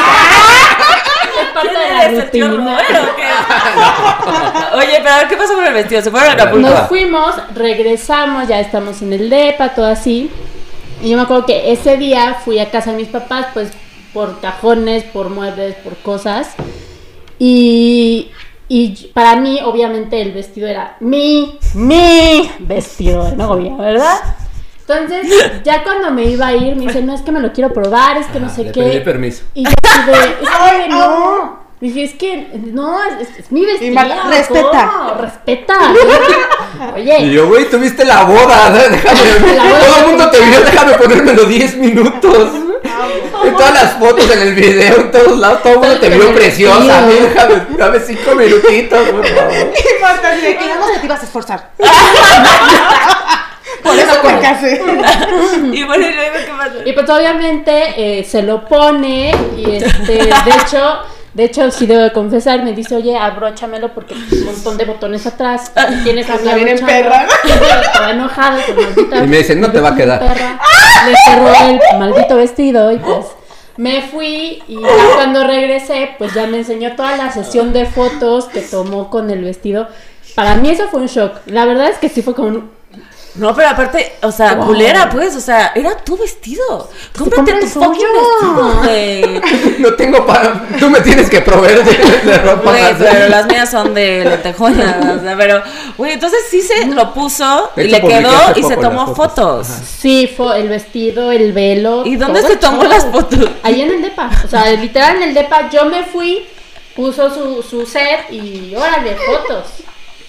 [1.34, 2.78] Es parte ¿Quién de la rutina.
[4.76, 6.02] Oye, pero a ver, ¿qué pasó con el vestido?
[6.02, 6.69] ¿Se fueron a Acapulco?
[6.69, 10.30] Nos fuimos, regresamos, ya estamos en el DEPA, todo así.
[11.02, 13.72] Y yo me acuerdo que ese día fui a casa de mis papás, pues
[14.13, 16.54] por cajones, por muebles, por cosas.
[17.39, 18.30] Y,
[18.67, 24.17] y para mí, obviamente, el vestido era mi, mi vestido de novia, ¿verdad?
[24.88, 27.71] Entonces, ya cuando me iba a ir, me dice, no, es que me lo quiero
[27.73, 28.82] probar, es que no sé le qué.
[28.82, 29.43] pedí permiso.
[29.54, 31.63] Y yo es que no.
[31.80, 33.93] Dije, es que no, es, es mi vestido.
[33.93, 34.91] Marta, respeta.
[34.91, 35.21] ¿cómo?
[35.21, 35.76] Respeta.
[36.95, 37.17] Oye.
[37.23, 39.56] Y yo, güey, tuviste la boda, déjame.
[39.56, 39.80] La boda.
[39.80, 42.49] Todo el mundo te vio, déjame ponérmelo 10 minutos.
[43.45, 46.34] En todas las fotos, en el video, en todos lados, todo el mundo te vio
[46.34, 46.99] preciosa.
[46.99, 49.53] A mí, déjame, dame 5 minutitos, por favor.
[50.23, 50.65] Así de que
[50.99, 51.69] te ibas a esforzar.
[53.84, 54.82] Por eso te casé.
[55.73, 56.84] Y bueno, luego, ¿qué pasó?
[56.86, 60.99] Y pues obviamente eh, se lo pone y este, de hecho,
[61.34, 64.86] de hecho sí debo de confesar, me dice, oye, abróchamelo porque hay un montón de
[64.86, 66.88] botones atrás, y tienes que Anda bien abrochado".
[66.88, 67.27] perra.
[67.82, 69.17] Estaba enojado con maldita.
[69.17, 70.19] Y me dice, "No te va a quedar".
[70.19, 70.60] perra.
[71.05, 73.25] Le cerró el maldito vestido y pues
[73.77, 78.45] me fui y ya cuando regresé, pues ya me enseñó toda la sesión de fotos
[78.45, 79.87] que tomó con el vestido.
[80.35, 81.37] Para mí eso fue un shock.
[81.47, 82.71] La verdad es que sí fue como un...
[83.36, 84.67] No, pero aparte, o sea, Wow.
[84.67, 86.89] culera, pues, o sea, era tu vestido.
[87.17, 89.41] Cómprate compra tu fucking vestido, güey.
[89.80, 90.67] No tengo para.
[90.80, 92.69] Tú me tienes que proveer de, de ropa.
[92.72, 95.63] Güey, pero las mías son de lentejuelas, o sea, pero,
[95.98, 99.67] güey, entonces sí se lo puso y le quedó y se tomó fotos.
[99.67, 102.04] Sí, fue el vestido, el velo.
[102.06, 103.50] ¿Y dónde se tomó las fotos?
[103.63, 104.30] Ahí en el depa.
[104.46, 106.46] O sea, literal en el depa yo me fui,
[106.96, 109.65] puso su, su set y órale, fotos.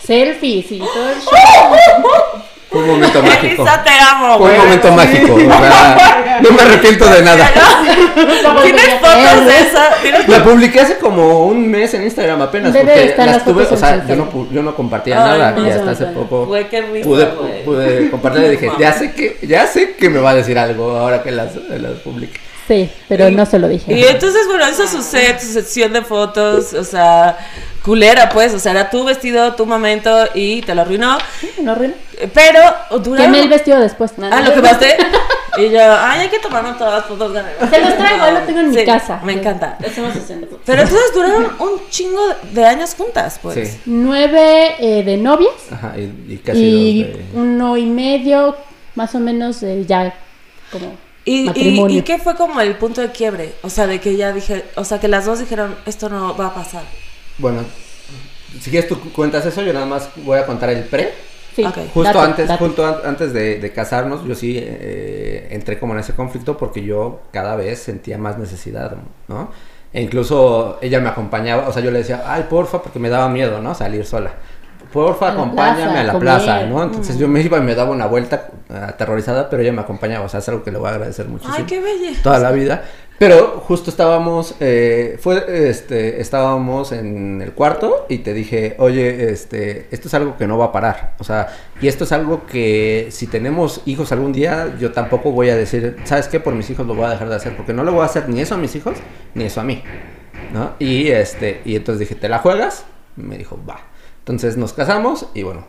[0.03, 2.43] Selfies y todo el show.
[2.71, 3.63] Fue un momento mágico.
[3.63, 5.37] Elisa, te amo, Fue un momento mágico.
[5.37, 7.51] sea, no me arrepiento de nada.
[8.63, 9.91] ¿Tienes fotos de esa?
[10.03, 12.73] ¿Tienes La publiqué hace como un mes en Instagram apenas.
[12.73, 15.67] Debe porque las las tuve, o sea, yo no, yo no compartía Ay, nada no,
[15.67, 17.65] y hasta hace poco Güey, qué risa, pude, güey.
[17.65, 20.97] pude compartir y dije, ya sé que, ya sé que me va a decir algo
[20.97, 22.41] ahora que las, las publique.
[22.67, 23.93] Sí, pero no se lo dije.
[23.93, 27.37] Y entonces, bueno, hizo su set, su sección de fotos, o sea,
[27.85, 31.19] culera, pues, o sea, era tu vestido, tu momento y te lo arruinó.
[31.63, 31.95] No arruinó.
[32.33, 32.61] Pero
[33.03, 33.17] duraron...
[33.33, 34.17] Quemé el vestido después.
[34.17, 34.49] No, Ah, no.
[34.49, 34.97] lo quemaste.
[35.57, 37.33] Y yo, ay, hay que tomarnos todas las fotos.
[37.71, 39.21] Se los traigo, lo tengo en mi Sí, casa.
[39.23, 39.79] Me encanta.
[39.85, 40.63] Sesión de fotos.
[40.67, 43.69] Pero entonces duraron un chingo de años juntas, pues.
[43.71, 43.81] Sí.
[43.87, 47.25] Nueve eh, de novias Ajá, y, y casi y dos de...
[47.39, 48.57] uno y medio,
[48.97, 50.13] más o menos, eh, ya
[50.73, 51.99] como ¿Y, y, matrimonio.
[51.99, 53.55] ¿Y qué fue como el punto de quiebre?
[53.63, 56.49] O sea, de que ya dije, o sea, que las dos dijeron, esto no va
[56.49, 56.83] a pasar.
[57.39, 57.63] Bueno,
[58.61, 61.13] si quieres tú cuentas eso, yo nada más voy a contar el pre.
[61.57, 61.65] Sí.
[61.95, 62.83] Justo date, antes, date.
[62.85, 67.21] an- antes de, de casarnos, yo sí eh, entré como en ese conflicto porque yo
[67.33, 68.97] cada vez sentía más necesidad,
[69.29, 69.51] ¿no?
[69.93, 73.29] E incluso ella me acompañaba, o sea, yo le decía, ay, porfa, porque me daba
[73.29, 73.75] miedo, ¿no?
[73.77, 74.35] Salir sola.
[74.95, 76.83] Porfa, A la acompáñame plaza, a la plaza, ¿no?
[76.85, 80.25] Entonces yo me iba y me daba una vuelta eh, aterrorizada, pero ella me acompañaba,
[80.25, 82.13] o sea, es algo que le voy a agradecer muchísimo Ay, qué bella.
[82.23, 82.85] toda la vida.
[83.19, 89.89] Pero justo estábamos, eh, fue, este, estábamos en el cuarto y te dije, oye, este,
[89.91, 91.15] esto es algo que no va a parar.
[91.19, 91.49] O sea,
[91.81, 95.97] y esto es algo que si tenemos hijos algún día, yo tampoco voy a decir,
[96.05, 96.39] ¿sabes qué?
[96.39, 98.29] Por mis hijos lo voy a dejar de hacer, porque no le voy a hacer
[98.29, 98.97] ni eso a mis hijos,
[99.35, 99.83] ni eso a mí.
[100.53, 100.73] ¿No?
[100.79, 102.85] Y este, y entonces dije, ¿te la juegas?
[103.17, 103.81] Me dijo, va.
[104.25, 105.65] Entonces nos casamos y bueno,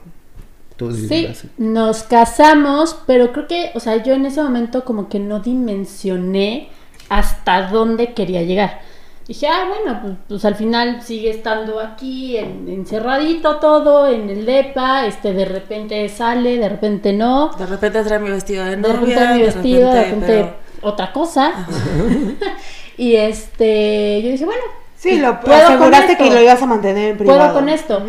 [0.78, 5.20] tú Sí, nos casamos, pero creo que, o sea, yo en ese momento como que
[5.20, 6.70] no dimensioné
[7.10, 8.80] hasta dónde quería llegar.
[9.28, 14.46] Dije, ah, bueno, pues, pues al final sigue estando aquí, en- encerradito todo, en el
[14.46, 18.78] DEPA, este, de repente sale, de repente no, De repente trae mi vestido de de
[18.78, 18.94] novia.
[19.00, 21.52] repente mi vestido, de repente pero- otra cosa.
[22.98, 24.62] y este, yo dije, bueno,
[24.98, 27.40] Sí, lo Puedo con aseguraste que lo ibas a mantener en privado.
[27.40, 28.02] puedo con esto.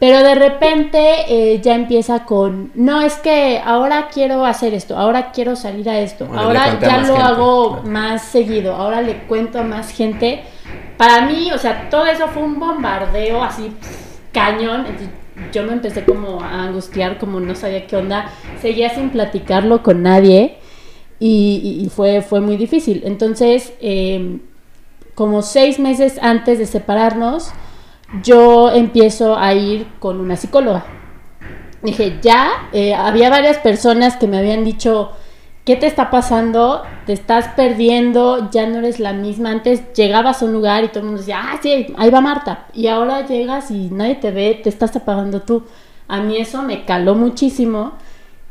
[0.00, 5.32] Pero de repente eh, ya empieza con, no, es que ahora quiero hacer esto, ahora
[5.32, 7.88] quiero salir a esto, Bueno, ahora ya lo gente, hago claro.
[7.88, 10.42] más seguido, ahora le cuento a más gente.
[10.96, 13.72] Para mí, o sea, todo eso fue un bombardeo así
[14.32, 14.86] cañón.
[15.52, 18.30] Yo me empecé como a angustiar, como no sabía qué onda,
[18.60, 20.58] seguía sin platicarlo con nadie
[21.18, 23.02] y, y- y fue, fue muy difícil.
[23.04, 24.38] Entonces, eh,
[25.16, 27.50] como seis meses antes de separarnos,
[28.22, 30.84] yo empiezo a ir con una psicóloga.
[31.82, 35.12] Dije, ya, eh, había varias personas que me habían dicho,
[35.64, 36.82] ¿qué te está pasando?
[37.06, 39.50] Te estás perdiendo, ya no eres la misma.
[39.50, 42.66] Antes llegabas a un lugar y todo el mundo decía, ah, sí, ahí va Marta.
[42.74, 45.64] Y ahora llegas y nadie te ve, te estás apagando tú.
[46.08, 47.92] a mí eso me caló muchísimo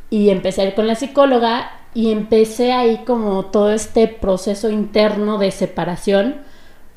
[0.09, 5.37] y empecé a ir con la psicóloga y empecé ahí como todo este proceso interno
[5.39, 6.35] de separación,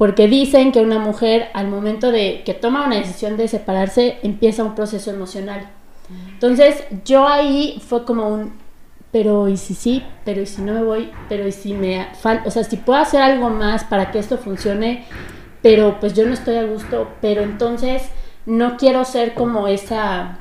[0.00, 4.64] porque dicen que una mujer al momento de que toma una decisión de separarse empieza
[4.64, 5.68] un proceso emocional.
[6.32, 8.54] Entonces yo ahí fue como un,
[9.12, 12.48] pero y si sí, pero y si no me voy, pero y si me falta,
[12.48, 15.04] o sea, si puedo hacer algo más para que esto funcione,
[15.60, 18.04] pero pues yo no estoy a gusto, pero entonces
[18.46, 20.38] no quiero ser como esa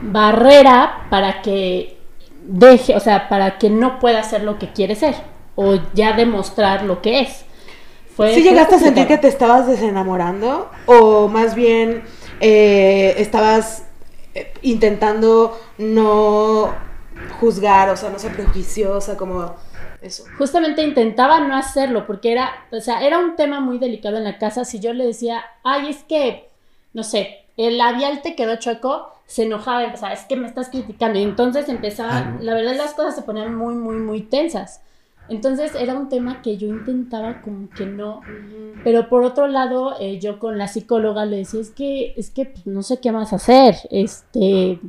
[0.00, 2.00] barrera para que
[2.48, 5.14] deje, o sea, para que no pueda ser lo que quiere ser
[5.54, 7.44] o ya demostrar lo que es.
[8.18, 12.02] Fue, ¿Sí llegaste a sentir que te estabas desenamorando o más bien
[12.40, 13.84] eh, estabas
[14.34, 16.74] eh, intentando no
[17.38, 19.54] juzgar, o sea, no ser prejuiciosa, como
[20.02, 20.24] eso.
[20.36, 24.36] Justamente intentaba no hacerlo porque era, o sea, era un tema muy delicado en la
[24.36, 24.64] casa.
[24.64, 26.48] Si yo le decía, ay, es que,
[26.94, 31.20] no sé, el labial te quedó chueco, se enojaba, empezaba, es que me estás criticando.
[31.20, 34.80] Y entonces empezaba, la verdad las cosas se ponían muy, muy, muy tensas.
[35.28, 38.22] Entonces era un tema que yo intentaba como que no,
[38.82, 42.46] pero por otro lado eh, yo con la psicóloga le decía es que es que
[42.46, 44.80] pues, no sé qué más hacer, este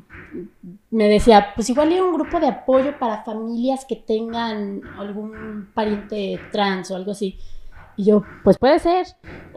[0.91, 6.39] me decía pues igual hay un grupo de apoyo para familias que tengan algún pariente
[6.51, 7.37] trans o algo así
[7.99, 9.07] y yo pues puede ser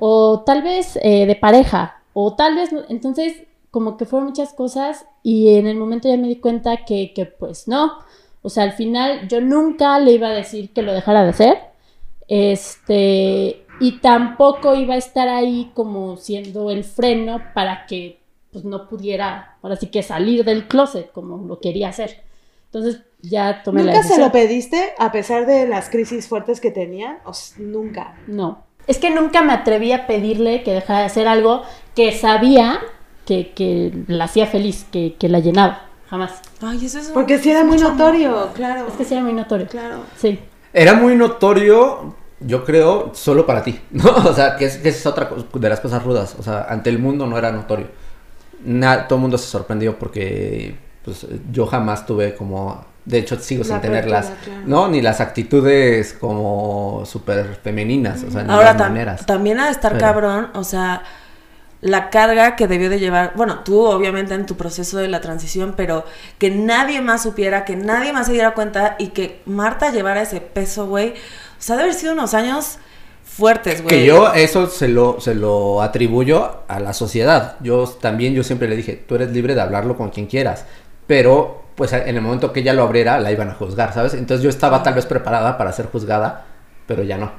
[0.04, 2.02] o tal vez eh, de pareja.
[2.12, 6.26] O tal vez entonces como que fueron muchas cosas y en el momento ya me
[6.26, 7.92] di cuenta que, que pues no
[8.42, 11.58] o sea, al final yo nunca le iba a decir que lo dejara de hacer.
[12.26, 18.20] Este, y tampoco iba a estar ahí como siendo el freno para que
[18.52, 22.22] pues no pudiera, ahora sí que salir del closet como lo quería hacer.
[22.66, 24.18] Entonces ya tomé la decisión.
[24.18, 27.20] ¿Nunca se lo pediste a pesar de las crisis fuertes que tenía?
[27.24, 28.16] O nunca.
[28.26, 28.64] No.
[28.86, 31.62] Es que nunca me atreví a pedirle que dejara de hacer algo
[31.94, 32.80] que sabía
[33.24, 36.32] que, que la hacía feliz, que, que la llenaba jamás.
[36.60, 38.86] Ay, eso es Porque sí era muy notorio, claro.
[38.86, 39.66] Es que sí era muy notorio.
[39.66, 40.04] Claro.
[40.18, 40.38] Sí.
[40.74, 44.10] Era muy notorio, yo creo, solo para ti, ¿no?
[44.10, 46.36] O sea, que es, que es otra de las cosas rudas.
[46.38, 47.86] O sea, ante el mundo no era notorio.
[49.08, 53.80] todo el mundo se sorprendió porque pues, yo jamás tuve como de hecho, sigo sin
[53.80, 54.32] tenerlas,
[54.64, 54.86] ¿no?
[54.86, 59.26] Ni las actitudes como súper femeninas, o sea, ni Ahora, las maneras.
[59.26, 61.02] también a estar cabrón, o sea,
[61.82, 65.74] la carga que debió de llevar, bueno, tú obviamente en tu proceso de la transición,
[65.76, 66.04] pero
[66.38, 70.40] que nadie más supiera, que nadie más se diera cuenta y que Marta llevara ese
[70.40, 71.10] peso, güey.
[71.10, 71.14] O
[71.58, 72.78] sea, debe haber sido unos años
[73.24, 73.96] fuertes, güey.
[73.96, 77.56] Que yo eso se lo, se lo atribuyo a la sociedad.
[77.60, 80.66] Yo también, yo siempre le dije, tú eres libre de hablarlo con quien quieras,
[81.08, 84.14] pero pues en el momento que ella lo abriera, la iban a juzgar, ¿sabes?
[84.14, 86.44] Entonces yo estaba tal vez preparada para ser juzgada,
[86.86, 87.32] pero ya no.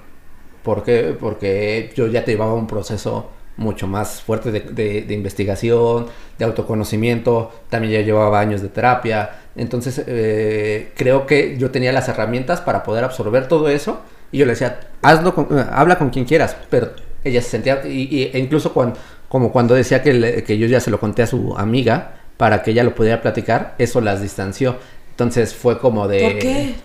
[0.63, 1.15] ¿Por qué?
[1.17, 7.93] Porque yo ya te llevaba un proceso mucho más fuerte de, investigación, de autoconocimiento, también
[7.93, 13.03] ya llevaba años de terapia, entonces eh, creo que yo tenía las herramientas para poder
[13.03, 16.91] absorber todo eso y yo le decía, hazlo, eh, habla con quien quieras, pero
[17.23, 18.97] ella se sentía, y, e incluso cuando,
[19.29, 22.71] como cuando decía que, que yo ya se lo conté a su amiga para que
[22.71, 24.77] ella lo pudiera platicar, eso las distanció,
[25.11, 26.21] entonces fue como de...
[26.21, 26.75] ¿Por qué?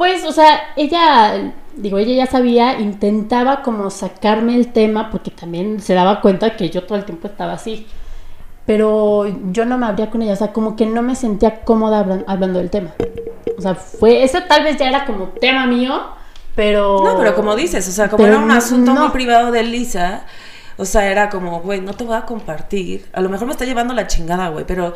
[0.00, 5.78] Pues, o sea, ella, digo, ella ya sabía, intentaba como sacarme el tema porque también
[5.78, 7.86] se daba cuenta que yo todo el tiempo estaba así.
[8.64, 12.24] Pero yo no me abría con ella, o sea, como que no me sentía cómoda
[12.26, 12.94] hablando del tema.
[13.58, 16.00] O sea, fue, eso tal vez ya era como tema mío,
[16.54, 17.04] pero...
[17.04, 20.24] No, pero como dices, o sea, como era un asunto muy privado de Lisa,
[20.78, 23.06] o sea, era como, güey, no te voy a compartir.
[23.12, 24.94] A lo mejor me está llevando la chingada, güey, pero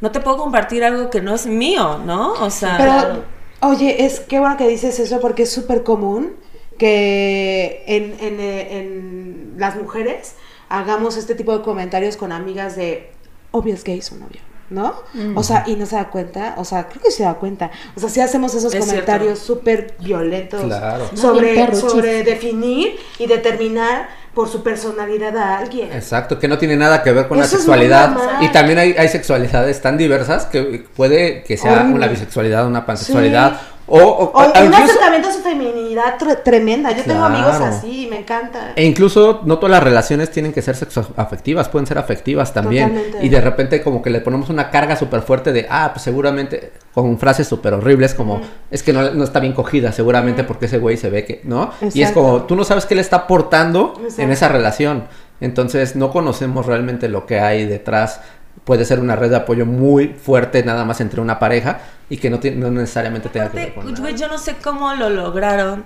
[0.00, 2.32] no te puedo compartir algo que no es mío, ¿no?
[2.40, 3.20] O sea...
[3.60, 6.36] Oye, es que bueno que dices eso porque es súper común
[6.78, 10.34] que en, en, en, las mujeres
[10.68, 13.10] hagamos este tipo de comentarios con amigas de
[13.52, 14.40] obvio es gay su novio.
[14.70, 14.94] ¿No?
[15.34, 17.70] O sea, y no se da cuenta, o sea, creo que se da cuenta.
[17.94, 20.72] O sea, si hacemos esos comentarios súper violentos
[21.14, 25.90] sobre, sobre definir y determinar por su personalidad a alguien.
[25.92, 28.14] Exacto, que no tiene nada que ver con la sexualidad.
[28.42, 33.60] y también hay, hay, sexualidades tan diversas que puede que sea una bisexualidad, una pansexualidad.
[33.88, 36.90] O, o, un acercamiento a su feminidad tremenda.
[36.90, 38.72] Yo tengo amigos así, me encanta.
[38.74, 43.00] E incluso no todas las relaciones tienen que ser sexoafectivas, pueden ser afectivas también.
[43.22, 46.72] Y de repente como que le ponemos una carga súper fuerte de, ah, pues seguramente,
[46.92, 50.96] con frases súper horribles como, es que no, está bien cogida seguramente porque ese güey
[50.96, 51.70] se ve que, ¿no?
[51.94, 55.04] Y es como, tú no sabes qué le está aportando en esa relación.
[55.40, 58.20] Entonces no conocemos realmente lo que hay detrás
[58.64, 62.30] puede ser una red de apoyo muy fuerte nada más entre una pareja y que
[62.30, 65.84] no, no necesariamente tenga que ver con Yo no sé cómo lo lograron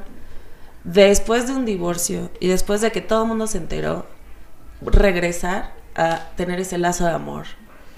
[0.85, 4.07] después de un divorcio y después de que todo el mundo se enteró,
[4.83, 7.47] regresar a tener ese lazo de amor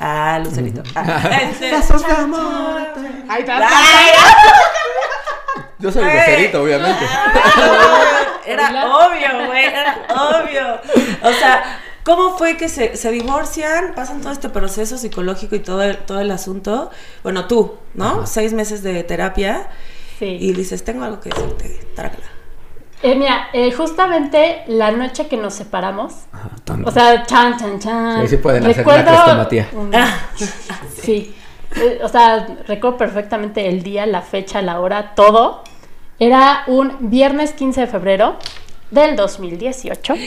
[0.05, 0.83] Ah, Lucerito.
[0.97, 2.81] Ah, este, Besos de amor.
[3.29, 3.61] Ahí está.
[5.79, 6.17] Yo soy Güey.
[6.17, 7.05] becerito, obviamente.
[8.47, 10.81] Era obvio, güey, era obvio.
[11.23, 13.95] O sea, ¿cómo fue que se, se divorcian?
[13.95, 16.91] Pasan todo este proceso psicológico y todo el, todo el asunto.
[17.23, 18.07] Bueno, tú, ¿no?
[18.09, 18.27] Ajá.
[18.27, 19.69] Seis meses de terapia
[20.19, 20.37] Sí.
[20.41, 22.25] y dices, tengo algo que decirte, trágala.
[23.03, 26.51] Eh, mira, eh, justamente la noche que nos separamos, Ajá,
[26.85, 28.23] o sea, chan, chan, chan.
[28.23, 29.69] Sí, sí pueden hacer una crestomatía.
[29.73, 29.93] un-
[31.03, 31.35] sí.
[31.75, 35.65] Eh, O sea, recuerdo perfectamente el día, la fecha, la hora, todo.
[36.21, 38.37] Era un viernes 15 de febrero
[38.93, 40.15] del 2018.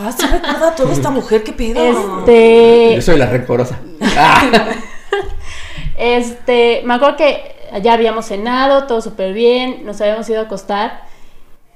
[0.00, 2.20] Ah, se recuerda a toda esta mujer, qué pedo.
[2.20, 2.92] Este.
[2.94, 3.80] Yo soy la rencorosa.
[4.16, 4.44] Ah,
[5.96, 11.02] Este, me acuerdo que ya habíamos cenado, todo súper bien, nos habíamos ido a acostar.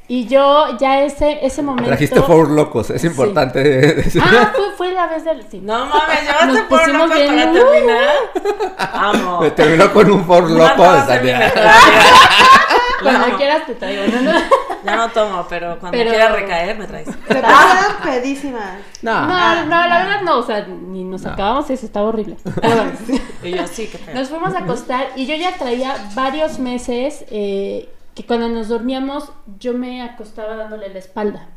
[0.06, 1.88] Y yo ya ese, ese momento.
[1.88, 4.22] Trajiste Four Locos, es importante decir.
[4.24, 5.44] Ah, fue, fue la vez del.
[5.50, 5.61] sí.
[5.61, 8.11] No mames, llevaste Nos por pusimos loco bien- para terminar.
[8.92, 9.40] Amo.
[9.40, 10.85] Me terminó con un Four Loco.
[13.02, 14.02] Cuando quieras te traigo.
[14.12, 14.20] ¿no?
[14.32, 14.40] no.
[14.84, 17.08] Ya no tomo, pero cuando Pero- quiera recaer, me traes.
[17.08, 17.42] Se
[18.04, 18.78] pedísimas.
[19.02, 19.26] No.
[19.26, 22.36] No, no, la verdad no, o sea, ni nos acabamos y eso estaba horrible.
[22.60, 22.92] Pero bueno,
[23.42, 24.14] Y yo, sí, qué pedo.
[24.18, 29.30] nos fuimos a acostar y yo ya traía varios meses eh, que cuando nos dormíamos
[29.58, 31.48] yo me acostaba dándole la espalda.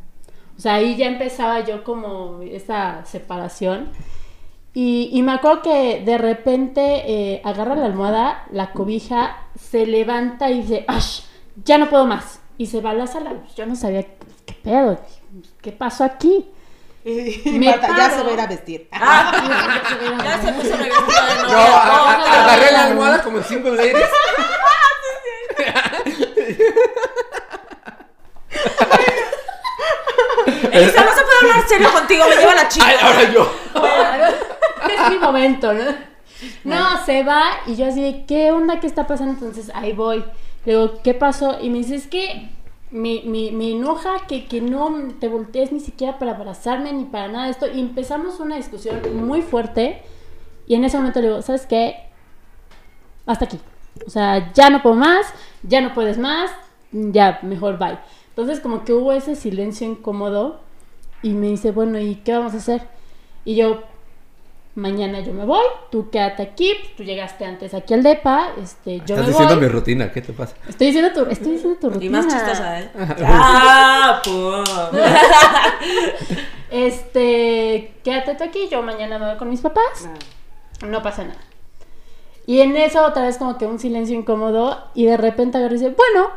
[0.58, 3.90] O sea, ahí ya empezaba yo como esa separación.
[4.74, 6.82] Y, y me acuerdo que de repente
[7.36, 11.22] eh, agarra la almohada, la cobija, se levanta y dice, ¡Ash!
[11.64, 12.42] Ya no puedo más.
[12.58, 13.34] Y se va a la sala.
[13.56, 14.04] Yo no sabía
[14.46, 15.00] qué pedo,
[15.62, 16.48] qué pasó aquí.
[17.04, 18.88] Y Me Marta, ya se va a ir a vestir.
[18.92, 19.32] Ah,
[20.24, 21.58] ya se puso mi vestido de Yo novia.
[21.58, 23.96] a- Oh, a- no, agarré la almohada como cinco ladies.
[30.72, 32.86] Elisa, no se puede hablar serio contigo, me lleva la chica.
[32.88, 33.52] Ay, ahora yo.
[34.90, 35.84] es mi momento, ¿no?
[36.64, 38.80] No, se va y yo así de, ¿qué onda?
[38.80, 39.34] ¿Qué está pasando?
[39.34, 40.24] Entonces ahí voy.
[40.66, 41.58] Le digo, ¿qué pasó?
[41.62, 42.50] Y me dice, es que
[42.92, 47.28] me, me, me enoja que, que no te voltees ni siquiera para abrazarme ni para
[47.28, 47.68] nada de esto.
[47.72, 50.02] Y empezamos una discusión muy fuerte.
[50.68, 51.96] Y en ese momento le digo, ¿sabes qué?
[53.26, 53.60] Hasta aquí.
[54.06, 55.28] O sea, ya no puedo más,
[55.64, 56.52] ya no puedes más,
[56.92, 57.98] ya, mejor bye.
[58.30, 60.60] Entonces como que hubo ese silencio incómodo
[61.22, 62.82] y me dice, bueno, ¿y qué vamos a hacer?
[63.46, 63.84] Y yo,
[64.76, 68.98] mañana yo me voy, tú quédate aquí, pues, tú llegaste antes aquí al DEPA, este,
[68.98, 69.64] yo Estás me diciendo voy.
[69.64, 70.56] mi rutina, ¿qué te pasa?
[70.68, 72.22] Estoy diciendo tu, estoy diciendo tu Y rutina.
[72.22, 72.90] más chistosa, ¿eh?
[73.24, 74.64] Ah, pum.
[76.72, 80.10] Este, quédate tú aquí, yo mañana me voy con mis papás.
[80.86, 81.40] No pasa nada.
[82.48, 85.78] Y en eso otra vez como que un silencio incómodo y de repente agarra y
[85.80, 86.30] dice, bueno,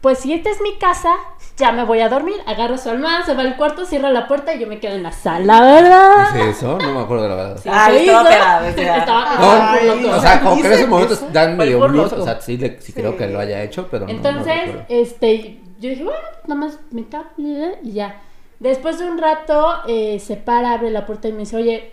[0.00, 1.16] pues si esta es mi casa,
[1.56, 2.36] ya me voy a dormir.
[2.46, 5.02] Agarra su almohada, se va al cuarto, cierra la puerta y yo me quedo en
[5.02, 6.32] la sala, ¿verdad?
[6.34, 6.78] ¿Dice eso?
[6.78, 7.60] No me acuerdo de la verdad.
[7.62, 8.68] Sí, Ay, estaba.
[8.68, 11.28] Estaba- No, Ay, o sea, como que en ¿dice esos momentos eso?
[11.32, 14.12] dan medio blues, o sea, sí, le- sí creo que lo haya hecho, pero no-
[14.12, 14.84] no, Entonces, recuerdo.
[14.88, 18.20] este, yo dije, bueno, nada más me tapo y ya.
[18.60, 21.92] Después de un rato, eh, se para, abre la puerta y me dice, oye,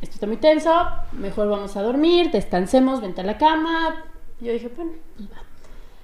[0.00, 0.72] esto está muy tenso,
[1.12, 4.04] mejor vamos a dormir, descansemos, vente a la cama.
[4.40, 5.42] Yo dije, bueno, pues va.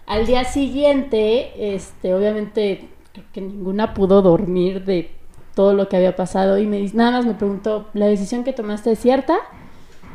[0.06, 5.10] Al día siguiente, este, obviamente, creo que ninguna pudo dormir de
[5.54, 8.52] todo lo que había pasado y me dice, nada más me preguntó, ¿la decisión que
[8.52, 9.36] tomaste es cierta?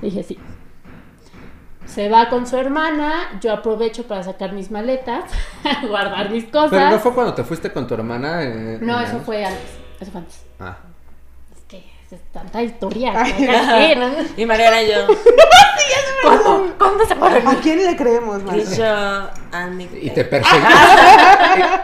[0.02, 0.38] Dije, sí.
[1.86, 5.24] Se va con su hermana, yo aprovecho para sacar mis maletas,
[5.88, 6.70] guardar mis cosas.
[6.70, 8.44] Pero no fue cuando te fuiste con tu hermana.
[8.44, 9.78] eh, No, eso fue antes.
[10.00, 10.46] Eso fue antes.
[10.60, 10.78] Ah.
[12.34, 13.14] Tanta historia.
[13.14, 14.08] ¿no?
[14.38, 15.08] Y Mariana y yo.
[16.24, 17.48] ¿Cuándo, ¿Cuándo se fueron?
[17.48, 18.76] ¿A quién le creemos, Y Marta?
[18.76, 19.88] yo, a mi.
[20.02, 20.64] Y te perseguí.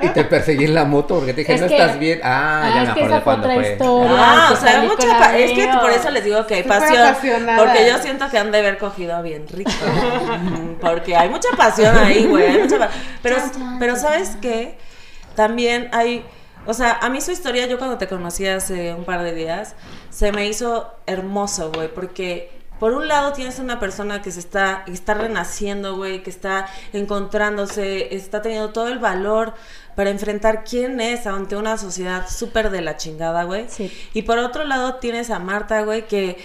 [0.02, 2.20] y, y te perseguí en la moto porque te dije, Es no que- estás bien.
[2.24, 3.72] Ah, Ah, ya es me acordé cuándo fue.
[3.72, 4.12] historia.
[4.20, 7.16] Ah, o sea, mucha pa- Es que por eso les digo que hay pasión.
[7.58, 9.72] Porque yo siento que han de haber cogido bien rico.
[10.82, 12.46] porque hay mucha pasión ahí, güey.
[12.46, 12.90] hay mucha pa-
[13.22, 14.42] Pero, Chan, chan, pero ¿sabes chan.
[14.42, 14.78] qué?
[15.36, 16.26] También hay.
[16.66, 19.76] O sea, a mí su historia, yo cuando te conocí hace un par de días,
[20.10, 21.94] se me hizo hermoso, güey.
[21.94, 26.68] Porque por un lado tienes una persona que se está, está renaciendo, güey, que está
[26.94, 29.54] encontrándose, está teniendo todo el valor
[29.96, 33.66] para enfrentar quién es ante una sociedad súper de la chingada, güey.
[33.70, 33.92] Sí.
[34.14, 36.38] Y por otro lado tienes a Marta, güey, que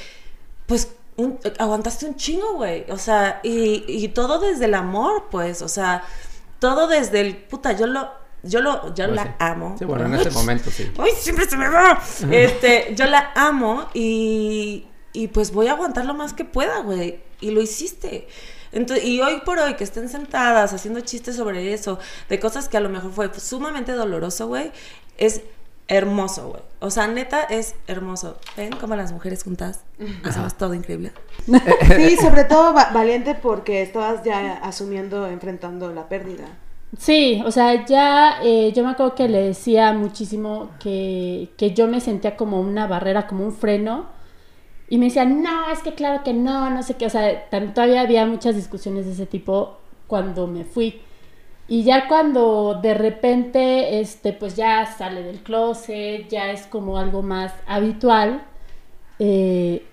[0.66, 2.84] pues un- aguantaste un chingo, güey.
[2.90, 5.62] O sea, y, y todo desde el amor, pues.
[5.62, 6.04] O sea,
[6.60, 8.08] todo desde el puta, yo lo,
[8.42, 9.30] yo lo, yo Pues la sí.
[9.38, 9.76] amo.
[9.78, 10.90] Sí, bueno, en ese momento sí.
[10.98, 12.00] ¡Ay, siempre se me va!
[12.30, 17.20] Este, yo la amo y, y pues voy a aguantar lo más que pueda, güey.
[17.40, 18.28] Y lo hiciste.
[18.72, 22.76] Entonces, y hoy por hoy que estén sentadas haciendo chistes sobre eso, de cosas que
[22.76, 24.70] a lo mejor fue sumamente doloroso, güey,
[25.18, 25.40] es
[25.88, 26.62] hermoso, güey.
[26.78, 28.38] O sea, neta es hermoso.
[28.56, 29.80] ¿Ven cómo las mujeres juntas
[30.22, 31.12] hacemos todo increíble?
[31.96, 36.44] Sí, sobre todo va- valiente porque estabas ya asumiendo, enfrentando la pérdida.
[36.98, 41.86] Sí, o sea, ya eh, yo me acuerdo que le decía muchísimo que, que yo
[41.86, 44.08] me sentía como una barrera, como un freno.
[44.88, 47.06] Y me decía, no, es que claro que no, no sé qué.
[47.06, 49.78] O sea, todavía había muchas discusiones de ese tipo
[50.08, 51.00] cuando me fui.
[51.68, 57.22] Y ya cuando de repente, este, pues ya sale del closet, ya es como algo
[57.22, 58.42] más habitual,
[59.20, 59.84] eh,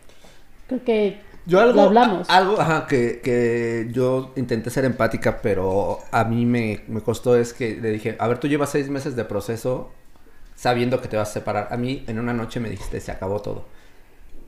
[0.67, 2.29] creo que Yo algo, hablamos.
[2.29, 7.53] algo, ajá, que, que yo intenté ser empática, pero a mí me, me costó es
[7.53, 9.91] que le dije, a ver, tú llevas seis meses de proceso
[10.55, 11.69] sabiendo que te vas a separar.
[11.71, 13.65] A mí en una noche me dijiste, se acabó todo.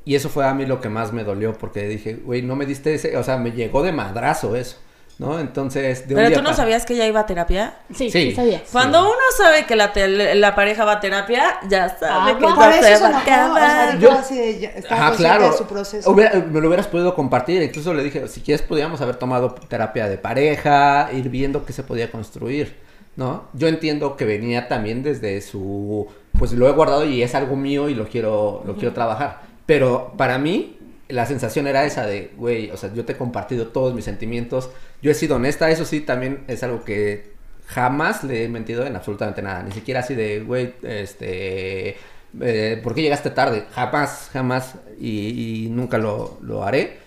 [0.06, 2.66] Y eso fue a mí lo que más me dolió, porque dije, güey, no me
[2.66, 4.78] diste ese, o sea, me llegó de madrazo eso,
[5.20, 5.38] ¿no?
[5.40, 7.76] Entonces, de un Pero día tú no para- sabías que ella iba a terapia.
[7.94, 8.30] sí, Sí.
[8.30, 8.64] sí sabía.
[8.72, 9.92] Cuando uno sabe que la,
[10.36, 12.46] la pareja va a terapia, ya sabe Ah, que.
[12.46, 13.44] Por eso se va a enojó, o sea,
[13.84, 14.00] acabar.
[14.00, 15.52] dijo así de, ya, consciente claro.
[15.52, 16.10] de su proceso.
[16.10, 17.62] Hubiera- me lo hubieras podido compartir.
[17.62, 21.84] Incluso le dije, si quieres, podríamos haber tomado terapia de pareja, ir viendo qué se
[21.84, 22.78] podía construir,
[23.18, 23.44] ¿no?
[23.54, 26.08] Yo entiendo que venía también desde su,
[26.40, 29.42] pues lo he guardado y es algo mío y lo quiero, lo quiero trabajar.
[29.66, 30.79] Pero para mí,
[31.10, 34.70] la sensación era esa de, güey, o sea, yo te he compartido todos mis sentimientos,
[35.02, 37.34] yo he sido honesta, eso sí, también es algo que
[37.66, 41.98] jamás le he mentido en absolutamente nada, ni siquiera así de, güey, este,
[42.42, 43.66] eh, ¿por qué llegaste tarde?
[43.72, 46.98] Jamás, jamás, y, nunca lo, lo haré.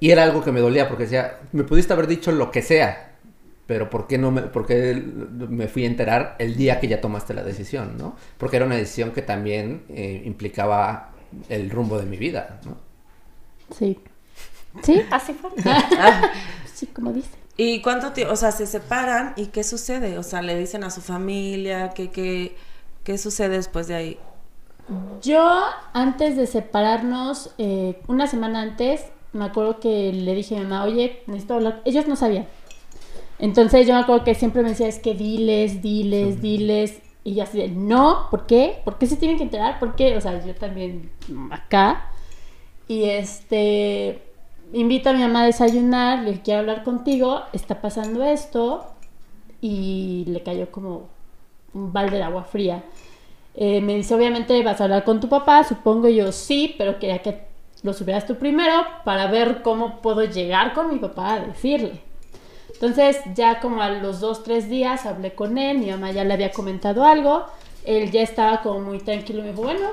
[0.00, 3.12] Y era algo que me dolía, porque decía, me pudiste haber dicho lo que sea,
[3.66, 7.00] pero ¿por qué no me, por qué me fui a enterar el día que ya
[7.00, 8.16] tomaste la decisión, no?
[8.38, 11.12] Porque era una decisión que también eh, implicaba
[11.48, 12.91] el rumbo de mi vida, ¿no?
[13.76, 13.98] Sí.
[14.82, 15.50] Sí, así fue.
[16.74, 17.30] sí, como dice.
[17.56, 18.32] ¿Y cuánto tiempo?
[18.32, 20.18] O sea, se separan y ¿qué sucede?
[20.18, 22.56] O sea, le dicen a su familia, ¿qué, qué,
[23.04, 24.18] qué sucede después de ahí?
[25.20, 25.62] Yo,
[25.92, 30.84] antes de separarnos, eh, una semana antes, me acuerdo que le dije a mi mamá,
[30.84, 31.82] oye, necesito hablar.
[31.84, 32.46] Ellos no sabían.
[33.38, 37.00] Entonces yo me acuerdo que siempre me decía, es que diles, diles, diles.
[37.24, 38.80] Y yo así de, no, ¿por qué?
[38.84, 39.78] ¿Por qué se tienen que enterar?
[39.78, 40.16] ¿Por qué?
[40.16, 41.10] O sea, yo también
[41.50, 42.11] acá.
[42.88, 44.22] Y este,
[44.72, 48.86] invito a mi mamá a desayunar, le quiero hablar contigo, está pasando esto.
[49.60, 51.08] Y le cayó como
[51.74, 52.82] un balde de agua fría.
[53.54, 57.20] Eh, me dice, obviamente vas a hablar con tu papá, supongo yo sí, pero quería
[57.20, 57.52] que
[57.82, 58.72] lo supieras tú primero
[59.04, 62.00] para ver cómo puedo llegar con mi papá a decirle.
[62.72, 66.32] Entonces ya como a los dos, tres días hablé con él, mi mamá ya le
[66.34, 67.44] había comentado algo,
[67.84, 69.88] él ya estaba como muy tranquilo, me dijo, bueno,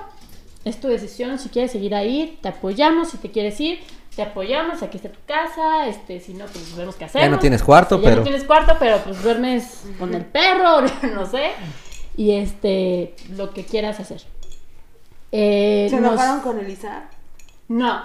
[0.69, 3.79] es tu decisión, si quieres seguir ahí, te apoyamos, si te quieres ir,
[4.15, 7.25] te apoyamos, aquí está tu casa, este, si no, pues vemos qué hacemos.
[7.25, 8.15] Ya no tienes cuarto, Ya pero...
[8.17, 10.81] no tienes cuarto, pero pues duermes con el perro,
[11.15, 11.51] no sé,
[12.17, 14.21] y este, lo que quieras hacer.
[15.31, 17.03] Eh, ¿Se nos- enojaron con Elisa?
[17.67, 18.01] No,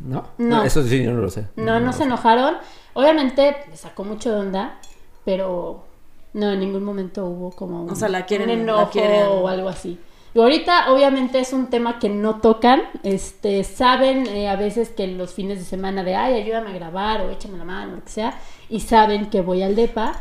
[0.00, 0.26] ¿No?
[0.38, 0.64] No.
[0.64, 1.46] Eso sí, yo no lo sé.
[1.56, 2.56] no, no se enojaron.
[2.94, 4.78] Obviamente me sacó mucho de onda,
[5.24, 5.84] pero
[6.32, 9.22] no, en ningún momento hubo como un, O sea, la quieren- un la enojo quieren.
[9.28, 9.98] o algo así.
[10.34, 12.82] Y ahorita, obviamente, es un tema que no tocan.
[13.04, 17.20] Este, saben eh, a veces que los fines de semana de, ay, ayúdame a grabar
[17.20, 20.20] o échame la mano, lo que sea, y saben que voy al DEPA,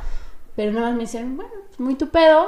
[0.55, 2.45] pero nada más me dicen, bueno, es muy tu pedo,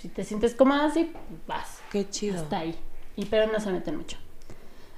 [0.00, 1.10] si te sientes cómoda así,
[1.46, 1.80] vas.
[1.90, 2.36] Qué chido.
[2.36, 2.76] Hasta ahí.
[3.16, 4.18] Y pero no se meten mucho.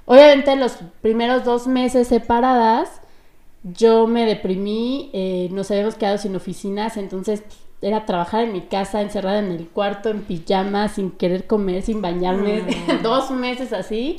[0.05, 3.01] Obviamente los primeros dos meses separadas,
[3.63, 8.61] yo me deprimí, eh, nos habíamos quedado sin oficinas, entonces pues, era trabajar en mi
[8.61, 12.63] casa, encerrada en el cuarto, en pijama, sin querer comer, sin bañarme,
[13.03, 14.17] dos meses así.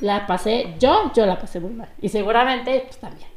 [0.00, 1.88] La pasé, yo, yo la pasé muy mal.
[2.00, 3.28] Y seguramente, pues también.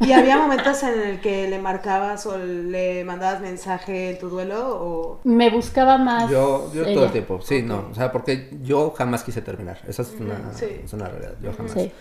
[0.00, 4.78] ¿Y había momentos en el que le marcabas o le mandabas mensaje en tu duelo
[4.80, 5.20] o...?
[5.24, 6.30] Me buscaba más.
[6.30, 10.00] Yo, yo todo el tiempo, sí, no, o sea, porque yo jamás quise terminar, esa
[10.00, 10.80] es una, sí.
[10.84, 11.72] es una realidad, yo jamás.
[11.72, 11.92] Sí.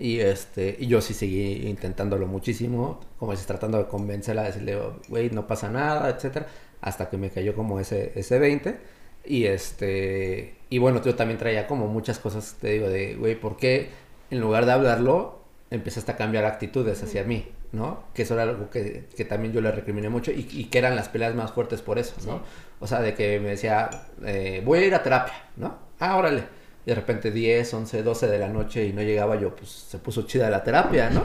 [0.00, 4.78] Y este, y yo sí seguí intentándolo muchísimo, como dices, tratando de convencerla, de decirle,
[5.08, 6.46] güey, no pasa nada, etcétera,
[6.80, 8.78] hasta que me cayó como ese, ese 20.
[9.26, 13.56] Y este, y bueno, yo también traía como muchas cosas, te digo, de, güey, ¿por
[13.58, 13.90] qué
[14.30, 15.40] en lugar de hablarlo,
[15.70, 18.04] empezaste a cambiar actitudes hacia mí, ¿no?
[18.14, 20.96] Que eso era algo que, que también yo le recriminé mucho y, y que eran
[20.96, 22.38] las peleas más fuertes por eso, ¿no?
[22.38, 22.44] Sí.
[22.80, 23.90] O sea, de que me decía,
[24.24, 25.78] eh, voy a ir a terapia, ¿no?
[25.98, 26.59] Ah, órale.
[26.86, 29.98] Y de repente 10, 11, 12 de la noche y no llegaba yo, pues se
[29.98, 31.24] puso chida la terapia, ¿no?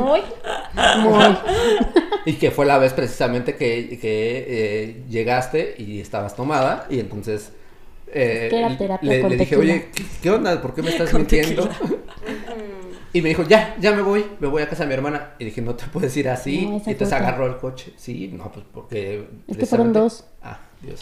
[0.00, 0.20] Muy,
[1.02, 1.38] muy.
[2.26, 7.52] Y que fue la vez precisamente que, que eh, llegaste y estabas tomada y entonces...
[8.06, 10.60] eh, que era terapia le, con le dije, oye, ¿qué, qué onda?
[10.62, 11.68] ¿Por qué me estás mintiendo?
[13.12, 15.30] y me dijo, ya, ya me voy, me voy a casa de mi hermana.
[15.38, 16.66] Y dije, no te puedes ir así.
[16.66, 17.92] No, y entonces agarró el coche.
[17.96, 19.26] Sí, no, pues porque...
[19.48, 20.24] Es que fueron dos.
[20.42, 21.00] Ah, Dios.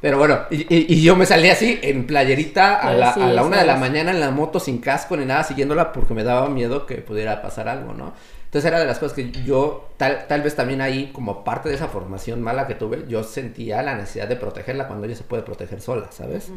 [0.00, 3.58] Pero bueno, y, yo me salí así en playerita a la, sí, a la una
[3.58, 6.86] de la mañana en la moto sin casco ni nada siguiéndola porque me daba miedo
[6.86, 8.14] que pudiera pasar algo, ¿no?
[8.50, 11.76] Entonces era de las cosas que yo, tal, tal vez también ahí, como parte de
[11.76, 15.44] esa formación mala que tuve, yo sentía la necesidad de protegerla cuando ella se puede
[15.44, 16.50] proteger sola, ¿sabes?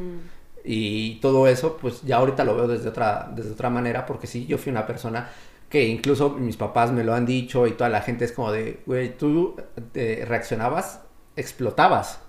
[0.63, 4.47] Y todo eso, pues ya ahorita lo veo desde otra, desde otra manera, porque sí,
[4.47, 5.29] yo fui una persona
[5.69, 8.79] que incluso mis papás me lo han dicho y toda la gente es como de,
[8.87, 9.55] güey, tú
[9.93, 11.01] eh, reaccionabas,
[11.35, 12.22] explotabas.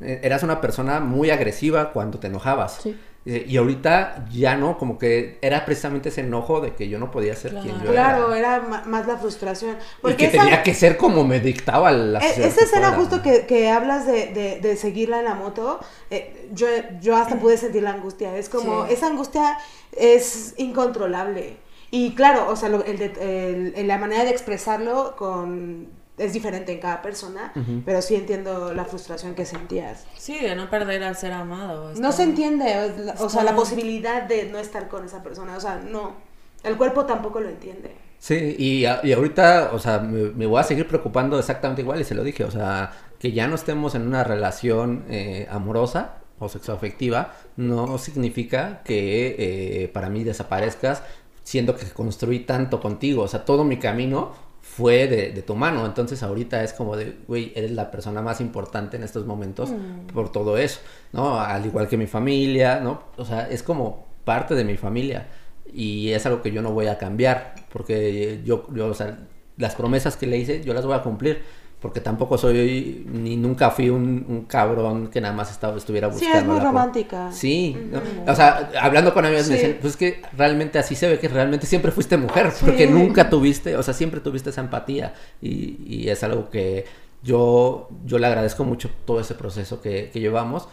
[0.00, 2.78] Eh, Eras una persona muy agresiva cuando te enojabas.
[2.82, 2.98] Sí.
[3.28, 7.10] Eh, Y ahorita ya no, como que era precisamente ese enojo de que yo no
[7.10, 8.56] podía ser quien yo Claro, era.
[8.58, 9.72] era ma- más la frustración.
[9.72, 12.92] Y Porque que esa- tenía que ser como me dictaba la E- Esa que escena
[12.92, 13.22] justo ¿no?
[13.22, 15.80] que, que hablas de, de- de seguirla en la moto,
[16.10, 16.68] eh, yo,
[17.00, 18.36] yo hasta pude sentir la angustia.
[18.36, 18.92] Es como, Sí.
[18.92, 19.58] esa angustia
[19.90, 21.56] es incontrolable.
[21.90, 25.88] Y claro, o sea, lo- el de- el- el- la manera de expresarlo con,
[26.18, 27.52] es diferente en cada persona,
[27.84, 30.06] pero sí entiendo la frustración que sentías.
[30.16, 31.92] Sí, de no perder al ser amado.
[31.94, 35.76] No se entiende, o, sea, la posibilidad de no estar con esa persona, o sea,
[35.76, 36.14] no.
[36.62, 37.94] El cuerpo tampoco lo entiende.
[38.18, 42.00] Sí, y, a- y ahorita, o sea, me, me voy a seguir preocupando exactamente igual
[42.00, 46.14] y se lo dije, o sea, que ya no estemos en una relación eh, amorosa
[46.38, 49.36] o sexoafectiva no significa que
[49.84, 51.02] eh, para mí desaparezcas
[51.44, 54.32] siendo que construí tanto contigo, o sea, todo mi camino
[54.76, 58.42] fue de, de tu mano, entonces ahorita es como de, güey, eres la persona más
[58.42, 59.72] importante en estos momentos
[60.12, 60.80] por todo eso,
[61.12, 61.40] ¿no?
[61.40, 63.04] Al igual que mi familia, ¿no?
[63.16, 65.28] O sea, es como parte de mi familia
[65.72, 69.16] y es algo que yo no voy a cambiar porque yo, yo o sea,
[69.56, 71.42] las promesas que le hice yo las voy a cumplir
[71.86, 76.14] porque tampoco soy ni nunca fui un, un cabrón que nada más estaba, estuviera Sí,
[76.24, 77.30] buscando es muy romántica.
[77.30, 78.32] Sí, ¿no?
[78.32, 79.62] o sea, hablando con amigos me Sí.
[79.62, 82.92] dicen, pues es que realmente así se ve que realmente siempre fuiste mujer, porque Sí.
[82.92, 86.86] nunca tuviste, o sea, siempre tuviste esa empatía y, y es algo que
[87.22, 90.68] yo, yo le agradezco mucho todo ese proceso que, que llevamos.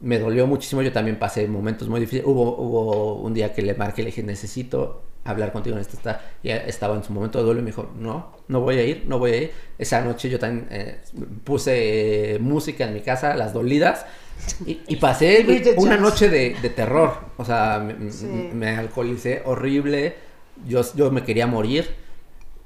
[0.00, 2.26] Me dolió muchísimo, yo también pasé momentos muy difíciles.
[2.26, 6.30] Hubo, hubo un día que le marqué y le dije, necesito hablar contigo, necesito estar.
[6.42, 9.04] Y estaba en su momento de duelo y me dijo, no, no voy a ir,
[9.06, 9.52] no voy a ir.
[9.78, 11.00] Esa noche yo también eh,
[11.44, 14.06] puse eh, música en mi casa, las dolidas.
[14.66, 17.12] Y, y pasé una noche de, de terror.
[17.36, 18.26] O sea, me, Sí.
[18.26, 20.16] me alcoholicé horrible.
[20.66, 21.88] Yo, yo me quería morir.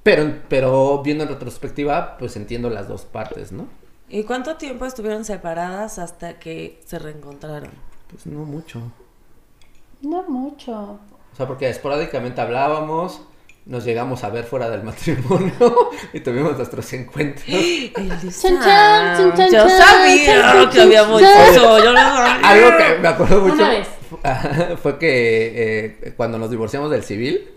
[0.03, 3.69] Pero, pero viendo en retrospectiva, pues entiendo las dos partes, ¿no?
[4.09, 7.71] ¿Y cuánto tiempo estuvieron separadas hasta que se reencontraron?
[8.11, 8.93] Pues no mucho.
[10.03, 10.99] No mucho.
[11.33, 13.23] O sea, porque esporádicamente hablábamos,
[13.65, 15.53] nos llegamos a ver fuera del matrimonio
[16.13, 17.47] y tuvimos nuestros encuentros.
[17.47, 21.55] Chan, chan, chan, chan, yo chan, sabía chan, chan, que habíamos chan.
[21.55, 22.49] eso, yo lo sabía.
[22.49, 23.89] Algo que me acuerdo mucho Una vez.
[24.83, 27.49] fue que eh, cuando nos divorciamos del civil,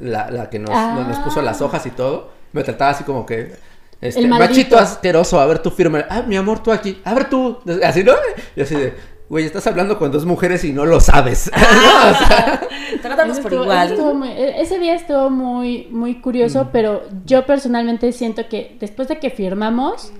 [0.00, 1.04] la, la que nos, Ah.
[1.08, 3.52] nos puso las hojas y todo, me trataba así como que...
[4.00, 6.06] Este, El machito asqueroso, a ver tú firme.
[6.08, 7.02] Ah, mi amor, tú aquí.
[7.04, 7.58] A ver tú.
[7.84, 8.14] Así, ¿no?
[8.56, 8.94] Y así de,
[9.30, 11.50] güey, estás hablando con dos mujeres y no lo sabes.
[11.54, 11.58] ¿No?
[13.00, 13.86] O sea, por estuvo- igual.
[13.86, 18.76] ese estuvo muy- e- ese día estuvo muy, muy curioso, pero yo personalmente siento que
[18.80, 20.12] después de que firmamos,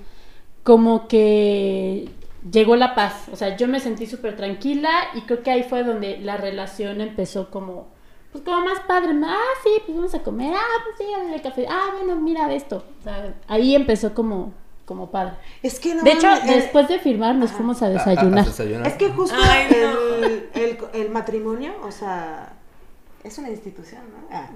[0.62, 2.08] como que
[2.50, 3.28] llegó la paz.
[3.32, 7.00] O sea, yo me sentí súper tranquila y creo que ahí fue donde la relación
[7.00, 7.88] empezó como,
[8.32, 9.10] pues como más padre.
[9.24, 10.54] Ah, sí, pues vamos a comer.
[10.54, 11.66] Ah, pues sí, a el café.
[11.68, 12.84] Ah, bueno, mira esto.
[13.00, 14.52] O sea, ahí empezó como,
[14.90, 15.34] como padre.
[15.62, 17.94] Es que no De hecho, el- después de firmar nos fuimos a a- a- a
[17.94, 18.44] desayunar.
[18.44, 18.86] desayunar.
[18.88, 20.24] Es que justo Ay, no.
[20.26, 22.54] el, el- el matrimonio, o sea,
[23.22, 24.36] es una institución, ¿no?
[24.36, 24.50] Ah,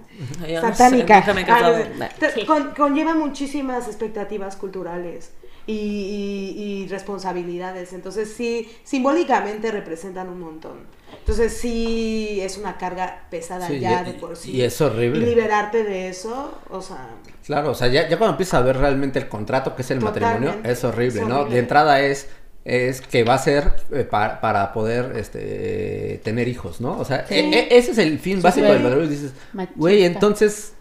[0.48, 1.24] Yo no sé, satánica.
[1.24, 2.44] Ah, Sí.
[2.46, 5.30] con- conlleva muchísimas expectativas culturales
[5.66, 7.92] y, y- y responsabilidades.
[7.92, 10.78] Entonces, sí, simbólicamente representan un montón.
[11.20, 14.50] Entonces, sí, es una carga pesada Sí, ya y- de por sí.
[14.52, 15.24] y es horrible.
[15.24, 17.08] Y liberarte de eso, o sea,
[17.46, 20.00] Claro, o sea, ya, ya cuando empiezas a ver realmente el contrato que es el
[20.00, 21.44] matrimonio, es horrible, Es ¿no?
[21.44, 22.28] De entrada es,
[22.64, 26.98] es que va a ser eh, pa- para poder este, tener hijos, ¿no?
[26.98, 27.34] O sea, Sí.
[27.34, 29.08] e- e- ese es el fin básico del matrimonio.
[29.10, 29.32] Dices,
[29.76, 30.72] güey, entonces,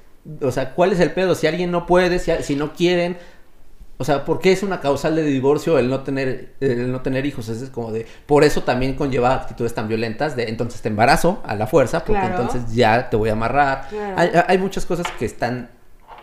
[0.41, 1.35] o sea, ¿cuál es el pedo?
[1.35, 3.17] Si alguien no puede, si, si no quieren,
[3.97, 7.25] o sea, ¿por qué es una causal de divorcio el no tener, el no tener
[7.25, 7.47] hijos?
[7.49, 11.55] Es como de, por eso también conlleva actitudes tan violentas de, entonces te embarazo a
[11.55, 12.41] la fuerza, porque Claro.
[12.41, 13.87] entonces ya te voy a amarrar.
[13.89, 14.15] Claro.
[14.17, 15.69] Hay, hay muchas cosas que están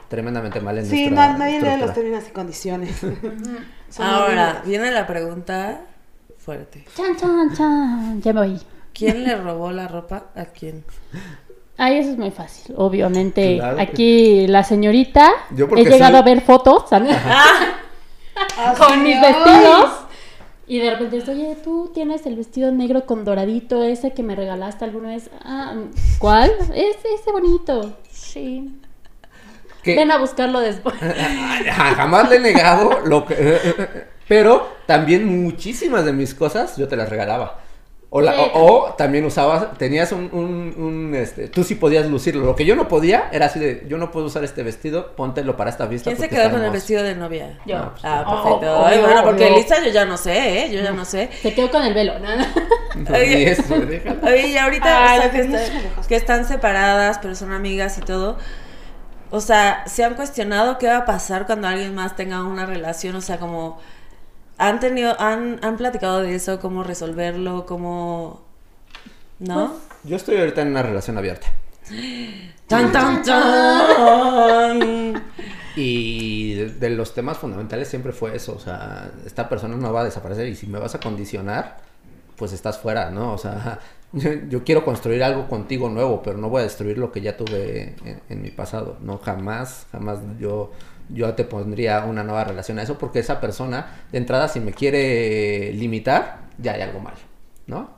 [0.09, 3.01] tremendamente mal en sí, nuestra no, nadie lee los términos y condiciones.
[3.99, 5.83] Ahora, viene la pregunta
[6.39, 6.85] fuerte.
[6.97, 8.21] Chan, chan, chan.
[8.23, 8.61] Ya me voy.
[8.93, 10.85] ¿Quién le robó la ropa a quién?
[11.83, 12.75] Ay, eso es muy fácil.
[12.77, 15.31] Obviamente, Claro que- aquí la señorita.
[15.51, 15.55] He
[15.85, 17.17] llegado soy- a ver fotos ¿sabes?
[18.79, 19.91] con mis vestidos.
[20.67, 24.37] Y de repente dice, oye, tú tienes el vestido negro con doradito, ese que me
[24.37, 25.31] regalaste alguna vez.
[25.43, 25.75] Ah,
[26.19, 26.53] ¿cuál?
[26.75, 27.97] Ese, ese bonito.
[28.11, 28.71] Sí.
[29.85, 30.95] Ven a buscarlo después.
[31.01, 33.59] Ja- Jamás le he negado lo que...
[34.29, 37.59] Pero también muchísimas de mis cosas yo te las regalaba.
[38.13, 38.41] O, la- Sí.
[38.55, 42.45] o- o también usabas, tenías un, un- un, este, tú sí podías lucirlo.
[42.45, 45.57] Lo que yo no podía era así de, yo no puedo usar este vestido, póntelo
[45.57, 46.11] para esta fiesta.
[46.11, 46.73] ¿Quién se quedó con el hermoso".
[46.73, 47.61] vestido de novia?
[47.67, 47.79] Yo.
[47.79, 48.81] No, pues, Ah, perfecto.
[48.81, 49.57] oh, Ay, oh, bueno, porque oh.
[49.57, 50.71] Lisa yo ya no sé, ¿eh?
[50.73, 51.31] Yo ya no sé.
[51.43, 52.37] Se quedó con el velo, ¿no?
[52.37, 54.27] No, ni eso, déjalo.
[54.27, 58.39] Oye, y ahorita, Ay, o sea, está- que están separadas, pero son amigas y todo.
[59.31, 63.15] O sea, ¿se han cuestionado qué va a pasar cuando alguien más tenga una relación?
[63.15, 63.79] O sea, como
[64.61, 68.43] han tenido, han, han platicado de eso, cómo resolverlo, cómo,
[69.39, 69.73] ¿no?
[70.05, 71.47] Yo estoy ahorita en una relación abierta.
[72.67, 75.23] tan tan tan.
[75.77, 80.03] Y de, de los temas fundamentales siempre fue eso, o sea, esta persona no va
[80.03, 81.79] a desaparecer y si me vas a condicionar,
[82.37, 83.33] pues estás fuera, ¿no?
[83.33, 83.79] O sea,
[84.13, 87.39] yo, yo quiero construir algo contigo nuevo, pero no voy a destruir lo que ya
[87.39, 89.17] tuve en, en mi pasado, ¿no?
[89.17, 90.71] Jamás, jamás yo,
[91.13, 94.73] yo te pondría una nueva relación a eso porque esa persona, de entrada, si me
[94.73, 97.15] quiere limitar, ya hay algo mal,
[97.67, 97.91] ¿no?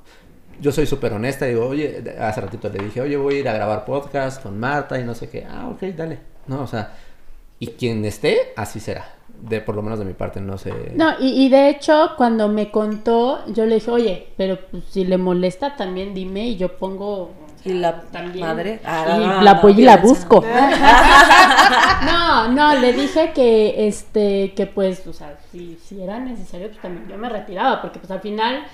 [0.61, 3.53] Yo soy súper honesta, digo, oye, hace ratito le dije, oye, voy a ir a
[3.53, 6.63] grabar podcast con Marta y no sé qué, ah, ok, dale, ¿no?
[6.63, 6.93] O sea,
[7.59, 9.05] y quien esté, así será.
[9.41, 10.73] De por lo menos de mi parte, no sé.
[10.95, 15.05] No, y, y de hecho, cuando me contó, yo le dije, oye, pero pues, si
[15.05, 17.31] le molesta también dime y yo pongo...
[17.65, 18.47] Y la También.
[18.47, 18.81] madre.
[18.83, 20.45] y Ah, no, la no, voy y la busco.
[22.05, 26.81] No, no, le dije que, este, que pues, o sea, si, si era necesario, pues
[26.81, 28.65] también yo me retiraba, porque pues al final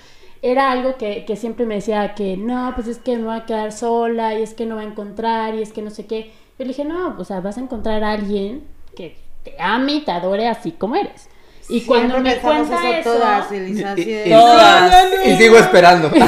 [0.41, 3.45] era algo que, que siempre me decía que no, pues es que me voy a
[3.45, 6.31] quedar sola, y es que no va a encontrar, y es que no sé qué.
[6.57, 8.63] Yo le dije, no, o sea, vas a encontrar a alguien
[8.95, 11.29] que te ame y te adore así como eres.
[11.69, 15.05] Y cuando Siempre me cuenta eso, todas, Y, Elisa, y- así de- y- Todas.
[15.25, 16.11] y sigo esperando.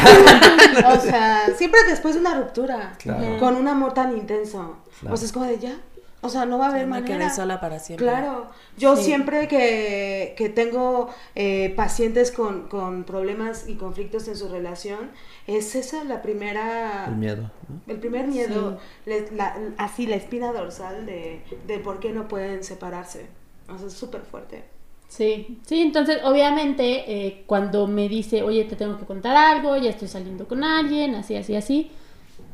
[0.88, 3.38] O sea, siempre después de una ruptura, Claro.
[3.39, 4.78] con un amor tan intenso.
[5.00, 5.14] Claro.
[5.14, 5.76] O sea, es como de ya.
[6.24, 7.18] O sea, no va a haber me manera.
[7.18, 8.06] quedé sola para siempre.
[8.06, 9.06] Claro, yo Sí.
[9.06, 15.10] siempre que, que tengo eh, pacientes con, con problemas y conflictos en su relación,
[15.48, 17.06] es esa la primera...
[17.08, 17.50] El miedo.
[17.68, 17.82] ¿no?
[17.92, 18.78] El primer miedo,
[19.08, 23.26] le- la- así la espina dorsal de, de por qué no pueden separarse.
[23.68, 24.64] O sea, es súper fuerte.
[25.12, 29.89] Sí, sí, entonces obviamente eh, cuando me dice, oye, te tengo que contar algo, ya
[29.89, 31.91] estoy saliendo con alguien, así, así, así,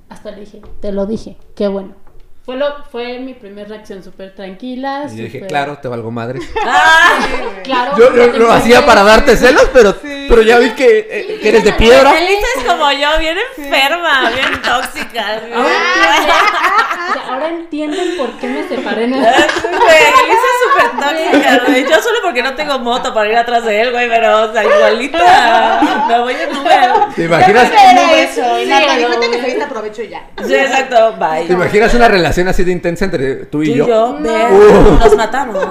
[0.10, 1.94] hasta le dije, te lo dije, qué bueno.
[2.42, 5.06] Fue, lo, fue mi primera reacción súper tranquila.
[5.14, 6.40] Y yo dije, claro, te valgo madre.
[7.64, 7.96] claro.
[7.96, 9.94] Yo, lo me hacía para darte celos, pero,
[10.28, 12.18] pero ya vi que, eh, que eres de piedra.
[12.18, 15.40] Elisa es como yo, bien enferma, bien tóxica.
[15.46, 15.70] bien- Ahora
[17.30, 19.08] ahora entienden por qué me separé.
[19.08, 19.18] ¿no?
[19.18, 21.84] Güey, Elisa es súper tóxica, güey.
[21.84, 24.64] Yo solo porque no tengo moto para ir atrás de él, güey, pero, o sea,
[24.64, 26.06] igualita.
[26.08, 26.92] Me voy en Uber.
[27.16, 27.72] ¿Te imaginas,
[28.16, 28.68] eso, güey.
[28.68, 30.28] que te aprovecho ya.
[30.46, 31.46] Sí, exacto, bye.
[31.46, 33.88] ¿Te imaginas una relación así de intensa entre tú y yo?
[33.88, 34.98] yo, Uh.
[35.00, 35.66] nos matamos.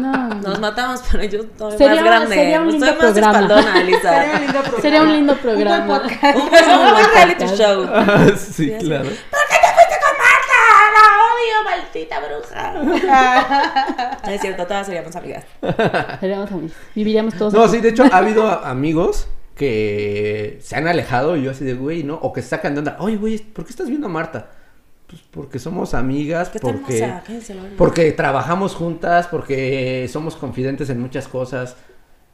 [0.00, 2.34] No, Nos matamos, pero yo estoy Sería- más grande.
[2.34, 3.40] sería un lindo Estoy más programa.
[3.40, 4.12] espaldona, Elisa.
[4.22, 4.82] Sería un lindo programa.
[4.82, 6.02] Sería un lindo Un buen programa.
[6.02, 6.36] podcast.
[6.36, 7.86] Un buen, un buen reality show.
[7.92, 9.04] Ah, sí, claro.
[9.08, 10.58] con Marta?
[10.96, 12.72] La odio, maldita bruja.
[14.26, 15.44] No es cierto, todas seríamos amigas.
[16.20, 17.52] seríamos amigos, viviríamos todos.
[17.54, 17.76] No, así.
[17.76, 22.02] sí, de hecho, ha habido amigos que se han alejado y yo así de, güey,
[22.02, 22.16] ¿no?
[22.16, 22.96] O que se sacan de onda.
[22.98, 24.48] Oye, güey, ¿por qué estás viendo a Marta?
[25.08, 27.22] Pues porque somos amigas, ¿Qué tal, porque, hermosa?
[27.78, 31.76] Porque trabajamos juntas, porque somos confidentes en muchas cosas.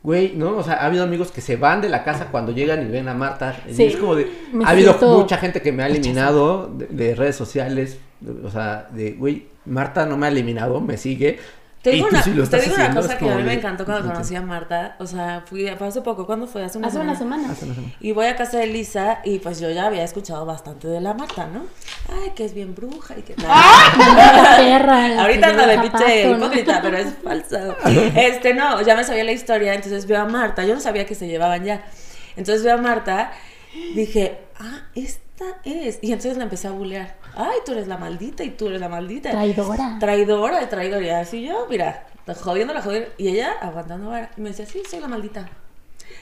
[0.02, 0.56] Güey, ¿no?
[0.56, 3.08] O sea, ha habido amigos que se van de la casa cuando llegan y ven
[3.08, 3.54] a Marta.
[3.68, 3.84] Y Sí.
[3.84, 4.28] es como de...
[4.64, 7.98] Ha habido mucha gente que me ha eliminado de, de redes sociales.
[8.20, 11.38] de- o sea, de, güey, Marta no me ha eliminado, me sigue.
[11.82, 14.36] Te digo una, sí te digo una cosa que a mí me encantó cuando conocí
[14.36, 14.94] a Marta.
[15.00, 16.26] O sea, fui hace poco.
[16.26, 16.62] ¿Cuándo fue?
[16.64, 17.10] Hace una Hace semana.
[17.10, 17.50] una semana.
[17.52, 17.92] Hace una semana.
[17.98, 21.12] Y voy a casa de Lisa y pues yo ya había escuchado bastante de la
[21.12, 21.64] Marta, ¿no?
[22.08, 23.34] Ay, que es bien bruja y que...
[23.36, 25.22] La perra.
[25.22, 27.76] Ahorita anda de pinche hipócrita, pero es falsa.
[28.14, 30.64] Este, no, ya me sabía la historia, entonces veo a Marta.
[30.64, 31.82] Yo no sabía que se llevaban ya.
[32.36, 33.32] Entonces veo a Marta,
[33.94, 35.98] dije, ah, esta es.
[36.00, 37.16] Y entonces la empecé a bulear.
[37.34, 39.30] Ay, tú eres la maldita y tú eres la maldita.
[39.30, 39.96] Traidora.
[39.98, 41.04] Traidora y traidora.
[41.04, 42.06] Y así yo, mira,
[42.40, 43.12] jodiéndola, joder.
[43.18, 44.30] Y ella aguantando vara.
[44.36, 45.48] Y me decía, sí, soy la maldita.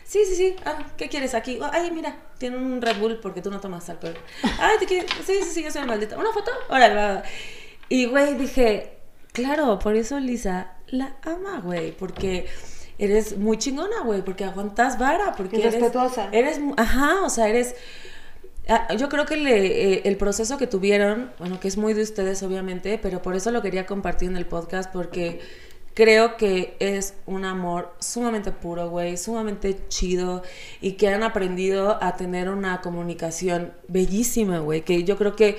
[0.05, 0.57] Sí, sí, sí.
[0.65, 1.59] Ah, ¿qué quieres aquí?
[1.61, 4.17] Oh, ay, mira, tiene un Red Bull porque tú no tomas alcohol.
[4.61, 5.11] Ay, ¿te quieres?
[5.25, 6.19] Sí, sí, sí, yo soy la maldita.
[6.19, 6.51] ¿Una foto?
[6.69, 7.23] Órale, va.
[7.89, 8.99] Y, güey, dije,
[9.33, 12.49] claro, por eso Lisa la ama, güey, porque
[12.99, 15.75] eres muy chingona, güey, porque aguantas vara, porque Y eres...
[15.75, 16.29] respetuosa.
[16.33, 17.75] Eres, ajá, o sea, eres...
[18.71, 22.03] ah, Yo creo que le- eh, el proceso que tuvieron, bueno, que es muy de
[22.03, 25.41] ustedes obviamente, pero por eso lo quería compartir en el podcast porque
[25.93, 30.43] creo que es un amor sumamente puro, güey, sumamente chido
[30.81, 35.59] y que han aprendido a tener una comunicación bellísima, güey, que yo creo que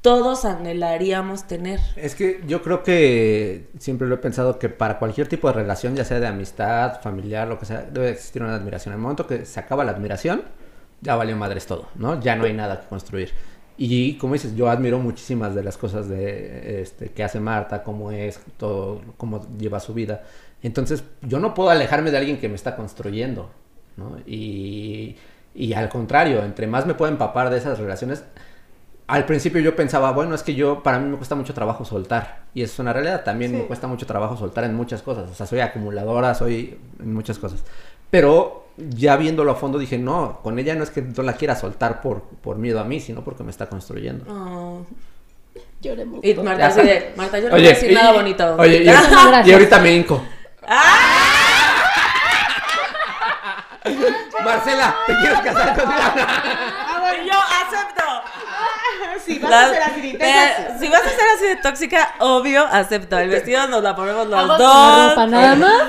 [0.00, 1.80] todos anhelaríamos tener.
[1.96, 5.96] Es que yo creo que siempre lo he pensado que para cualquier tipo de relación,
[5.96, 8.92] ya sea de amistad, familiar, lo que sea, debe existir una admiración.
[8.92, 10.42] En el momento que se acaba la admiración,
[11.04, 12.18] ya valió madres todo, ¿no?
[12.20, 13.30] Ya no hay nada que construir.
[13.76, 18.10] Y como dices, yo admiro muchísimas de las cosas de este, que hace Marta, cómo
[18.10, 20.22] es, todo, cómo lleva su vida.
[20.62, 23.50] Entonces, yo no puedo alejarme de alguien que me está construyendo,
[23.96, 24.16] ¿no?
[24.26, 25.16] Y,
[25.54, 28.24] y al contrario, entre más me puedo empapar de esas relaciones,
[29.06, 32.44] al principio yo pensaba, bueno, es que yo, para mí me cuesta mucho trabajo soltar.
[32.54, 33.56] Y eso es una realidad, también Sí.
[33.58, 35.30] me cuesta mucho trabajo soltar en muchas cosas.
[35.30, 37.62] O sea, soy acumuladora, soy en muchas cosas.
[38.14, 41.56] Pero ya viéndolo a fondo dije, no, con ella no es que no la quiera
[41.56, 44.24] soltar por, por miedo a mí, sino porque me está construyendo.
[44.32, 44.86] Oh.
[45.82, 46.24] Lloremos.
[46.24, 48.54] Y Marta así de, Marta, yo no Oye, voy a decir y- nada bonito.
[48.56, 48.86] Oye, y,
[49.48, 50.22] y ahorita me hinco.
[54.44, 56.00] Marcela, ¿te quieres casar conmigo?
[57.20, 58.04] Y yo acepto.
[59.24, 62.64] Si vas La- a ser así eh, si vas a ser así de tóxica, obvio,
[62.64, 63.18] acepto.
[63.18, 64.58] El vestido nos la ponemos los dos.
[64.58, 65.84] la ropa nada más.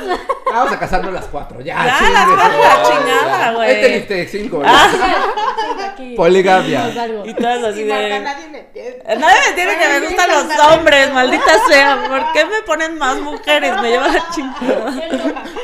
[0.46, 1.86] Vamos a casarnos las cuatro, ya.
[1.86, 3.72] Ya, chingue las cuatro, la chingada, güey.
[3.72, 4.88] Este liste cinco, Ah.
[5.92, 6.16] Aquí.
[6.16, 6.90] Poligamia.
[7.26, 8.20] Y todas así de.
[8.20, 9.04] nadie me entiende.
[9.20, 12.06] Nadie me entiende que me gustan los hombres, maldita sea.
[12.08, 13.74] ¿Por qué me ponen más mujeres?
[13.82, 14.92] Me lleva la chingada.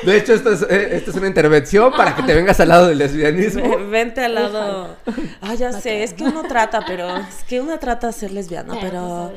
[0.04, 2.88] De hecho, esto es, eh, esto es una intervención para que te vengas al lado
[2.88, 3.78] del lesbianismo.
[3.78, 4.96] Ve- Vente al lado.
[5.42, 8.76] Ah, ya sé, es que uno trata, pero es que uno trata de ser lesbiana,
[8.82, 9.32] pero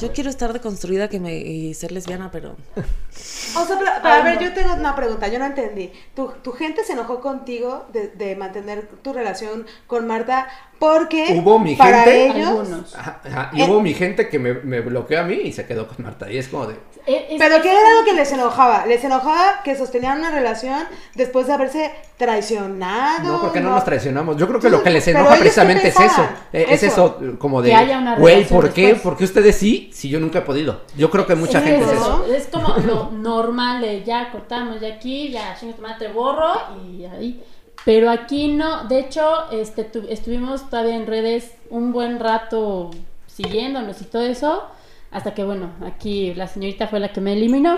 [0.00, 4.22] yo quiero estar deconstruida que me y ser lesbiana, pero O sea, pero, pero a
[4.22, 5.92] ver, yo tengo una pregunta, yo no entendí.
[6.14, 10.48] ¿Tu, tu gente se enojó contigo de mantener tu relación con Marta
[10.82, 12.48] porque Hubo mi para gente- ellos...
[12.48, 12.94] Algunos.
[12.96, 13.50] Ajá, ajá.
[13.52, 16.28] Y hubo mi gente que me, me bloqueó a mí y se quedó con Marta.
[16.28, 16.74] Y es como de.
[17.06, 18.84] Eh, es- Pero ¿qué era lo que les enojaba?
[18.86, 20.80] ¿Les enojaba que sostenían una relación
[21.14, 23.32] después de haberse traicionado?
[23.32, 24.36] No, porque no nos traicionamos.
[24.36, 26.22] Yo creo que lo que les enoja precisamente es eso.
[26.52, 27.18] Eh, Es Eso.
[27.20, 27.70] eso, como de.
[27.70, 28.82] Que haya una Güey, ¿por qué?
[28.88, 29.02] después".
[29.02, 29.90] ¿Por qué ustedes sí?
[29.92, 30.80] Si yo nunca he podido.
[30.96, 32.34] Yo creo que mucha es gente es eso, eso.
[32.34, 35.56] Es como lo normal de ya cortamos de aquí, ya
[35.98, 36.52] te borro
[36.84, 37.42] y ahí.
[37.84, 42.90] Pero aquí no, de hecho, este tu- estuvimos todavía en redes un buen rato
[43.26, 44.62] siguiéndonos y todo eso.
[45.10, 47.76] Hasta que, bueno, aquí la señorita fue la que me eliminó.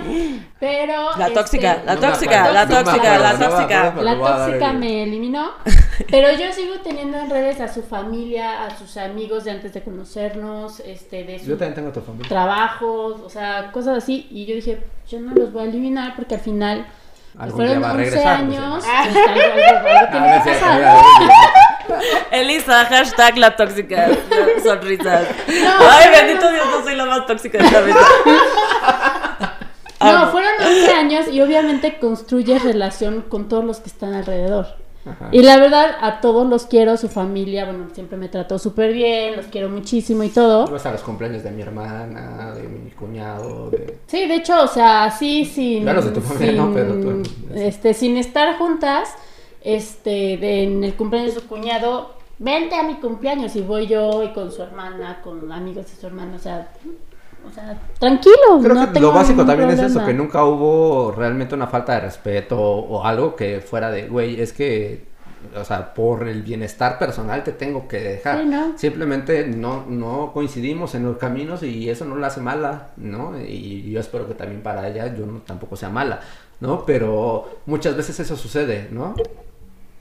[0.61, 1.16] Pero.
[1.18, 3.94] la este, tóxica, la No tóxica, la tóxica, la tóxica.
[4.02, 5.50] La tóxica me eliminó,
[6.12, 9.82] pero yo sigo teniendo en redes a su familia, a sus amigos de antes de
[9.82, 12.28] conocernos, este, de Yo sus también tengo tu familia.
[12.28, 14.28] trabajos, o sea, cosas así.
[14.30, 16.86] Y yo dije, yo no los voy a eliminar porque al final
[17.39, 18.85] Algún fueron día va a 11 regresar, años,
[22.30, 24.09] Elisa, hashtag la tóxica.
[24.62, 25.28] Sonrisas.
[25.49, 27.97] No, Ay, no, bendito Dios, no soy la más tóxica de esta vida.
[30.01, 34.84] No, fueron 11 años y obviamente construyes relación con todos los que están alrededor.
[35.07, 35.28] Ajá.
[35.32, 39.36] Y la verdad, a todos los quiero, su familia, bueno, siempre me trató súper bien,
[39.36, 40.66] los quiero muchísimo y todo.
[40.68, 43.98] Ibas a los cumpleaños de mi hermana, de mi cuñado, de...
[44.07, 47.22] Sí, de hecho, o sea, sí, sin, los de tu familia, sin, no, pero tú-
[47.55, 49.14] este, sin estar juntas,
[49.62, 54.22] este, de- en el cumpleaños de su cuñado, vente a mi cumpleaños y voy yo
[54.24, 56.72] y con su hermana, con amigos de su hermana, o sea,
[57.47, 58.61] o sea, tranquilo.
[58.62, 62.01] Creo no que lo básico también es eso, que nunca hubo realmente una falta de
[62.01, 65.07] respeto o algo que fuera de, güey, es que,
[65.57, 68.40] o sea, por el bienestar personal te tengo que dejar.
[68.40, 68.78] Sí, ¿no?
[68.78, 73.38] Simplemente no, no coincidimos en los caminos y eso no la hace mala, ¿no?
[73.38, 76.20] Y yo espero que también para ella yo no, tampoco sea mala,
[76.61, 76.84] ¿no?
[76.86, 79.14] Pero muchas veces eso sucede, ¿no?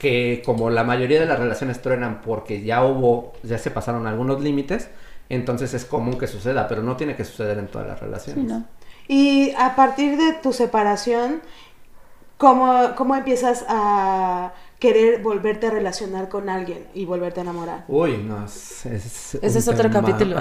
[0.04, 4.42] que como la mayoría de las relaciones truenan porque ya hubo, ya se pasaron algunos
[4.42, 4.90] límites,
[5.28, 8.44] entonces es común que suceda, pero no tiene que suceder en todas las Sí, relaciones.
[8.44, 8.64] ¿no?
[9.08, 11.40] Y a partir de tu separación,
[12.38, 17.84] ¿cómo, cómo empiezas a querer volverte a relacionar con alguien y volverte a enamorar?
[17.88, 20.36] Uy, no, es, es Ese es otro capítulo.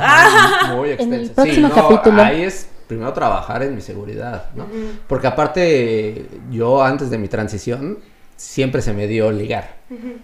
[0.75, 1.33] muy En el extenso.
[1.33, 2.21] próximo no, capítulo.
[2.21, 4.65] Ahí es primero trabajar en mi seguridad, ¿no?
[5.07, 7.99] Porque aparte, yo antes de mi transición,
[8.35, 9.77] siempre se me dio ligar.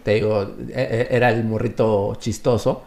[0.04, 2.84] Te digo, e- e- era el morrito chistoso.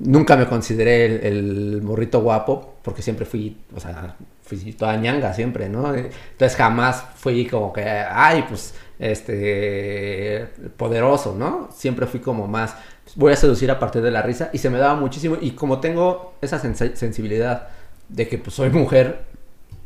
[0.00, 5.32] Nunca me consideré el, el morrito guapo, porque siempre fui, o sea, fui toda ñanga
[5.34, 5.94] siempre, ¿no?
[5.94, 10.46] Entonces jamás fui como que, ay, pues, este,
[10.76, 11.68] poderoso, ¿no?
[11.72, 12.74] Siempre fui como más,
[13.16, 15.36] voy a seducir a partir de la risa y se me daba muchísimo.
[15.40, 17.68] Y como tengo esa sensi- sensibilidad
[18.08, 19.24] de que pues soy mujer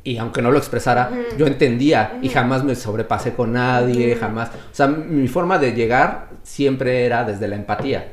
[0.02, 4.48] y aunque no lo expresara, yo entendía y jamás me sobrepasé con nadie, jamás.
[4.50, 8.12] O sea, mi forma de llegar siempre era desde la empatía.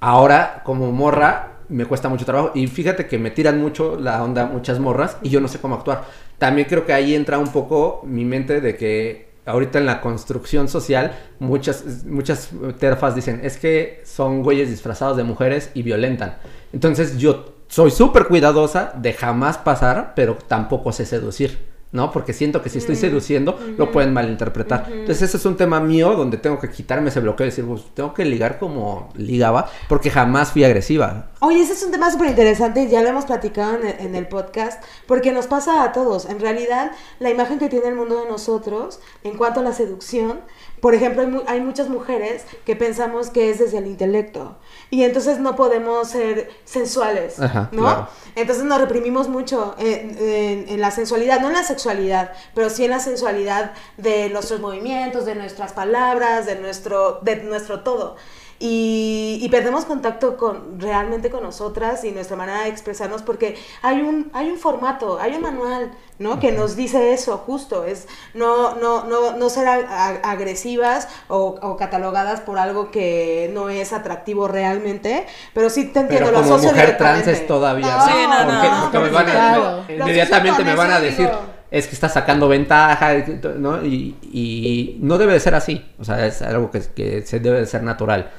[0.00, 2.52] Ahora, como morra, me cuesta mucho trabajo.
[2.54, 5.76] Y fíjate que me tiran mucho la onda muchas morras y yo no sé cómo
[5.76, 6.04] actuar.
[6.38, 10.68] También creo que ahí entra un poco mi mente de que ahorita en la construcción
[10.68, 16.36] social, muchas, muchas terfas dicen, es que son güeyes disfrazados de mujeres y violentan.
[16.72, 21.58] Entonces yo soy súper cuidadosa de jamás pasar, pero tampoco sé seducir.
[21.92, 22.12] ¿No?
[22.12, 24.86] Porque siento que si estoy seduciendo, lo pueden malinterpretar.
[24.90, 27.82] Entonces, ese es un tema mío donde tengo que quitarme ese bloqueo y decir, pues,
[27.94, 31.30] tengo que ligar como ligaba, porque jamás fui agresiva.
[31.40, 34.14] Oye, ese es un tema súper interesante y ya lo hemos platicado en el, en
[34.14, 36.26] el podcast, porque nos pasa a todos.
[36.26, 40.40] En realidad, la imagen que tiene el mundo de nosotros en cuanto a la seducción,
[40.80, 44.56] por ejemplo, hay, mu- hay muchas mujeres que pensamos que es desde el intelecto
[44.90, 47.82] y entonces no podemos ser sensuales, Ajá, ¿no?
[47.82, 48.08] claro.
[48.34, 52.84] Entonces nos reprimimos mucho en, en- en la sensualidad, no en la sexualidad, pero sí
[52.84, 58.16] en la sensualidad de nuestros movimientos, de nuestras palabras, de nuestro, de nuestro todo.
[58.62, 64.02] Y, y perdemos contacto con realmente con nosotras y nuestra manera de expresarnos porque hay
[64.02, 66.38] un, hay un formato, hay un manual, ¿no?
[66.38, 71.58] Que nos dice eso, justo, es no, no, no, no ser a- a- agresivas o,
[71.62, 76.42] o catalogadas por algo que no es atractivo realmente, pero sí te entiendo, Pero lo
[76.42, 79.28] como asocio mujer trans es todavía No, Sí, no, porque, no, porque me no, van
[79.28, 79.62] a, claro.
[79.62, 81.40] Lo asocio inmediatamente me van a decir digo,
[81.70, 83.14] es que está sacando ventaja
[83.56, 83.82] ¿no?
[83.86, 87.60] y, y no debe de ser así o sea es algo que, que se debe
[87.60, 88.30] de ser natural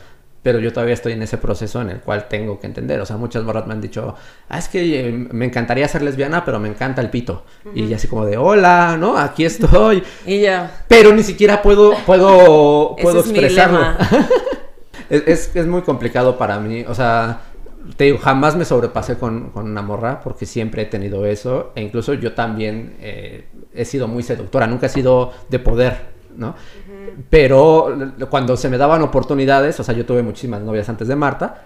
[0.43, 3.17] pero yo todavía estoy en ese proceso en el cual tengo que entender o sea
[3.17, 4.15] muchas morras me han dicho
[4.49, 8.07] ah es que eh, me encantaría ser lesbiana pero me encanta el pito y así
[8.07, 10.83] como de hola no aquí estoy Y ya.
[10.87, 13.79] pero ni siquiera puedo puedo puedo expresarlo
[15.11, 16.83] es, es muy complicado para mí.
[16.87, 17.41] O sea,
[17.97, 21.71] te digo, jamás me sobrepasé con, con una morra porque siempre he tenido eso.
[21.75, 24.67] E incluso yo también eh, he sido muy seductora.
[24.67, 25.99] Nunca he sido de poder,
[26.35, 26.55] ¿no?
[27.29, 31.63] Pero cuando se me daban oportunidades, o sea, yo tuve muchísimas novias antes de Marta.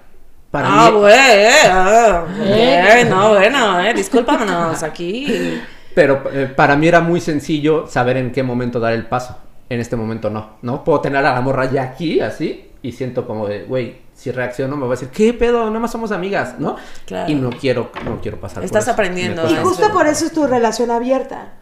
[0.51, 5.59] Para ah, mí, güey, eh, ah, eh, no, bueno, eh, discúlpanos aquí.
[5.93, 9.37] Pero eh, para mí era muy sencillo saber en qué momento dar el paso.
[9.67, 10.83] En este momento no, ¿no?
[10.83, 14.77] Puedo tener a la morra ya aquí, así, y siento como de, güey, si reacciono
[14.77, 15.65] me va a decir, ¿qué pedo?
[15.65, 16.75] Nada más somos amigas, ¿no?
[17.05, 17.31] Claro.
[17.31, 18.91] Y no quiero, no quiero pasar por Estás eso.
[18.91, 19.43] aprendiendo.
[19.43, 21.53] Me Y justo por eso es tu relación abierta.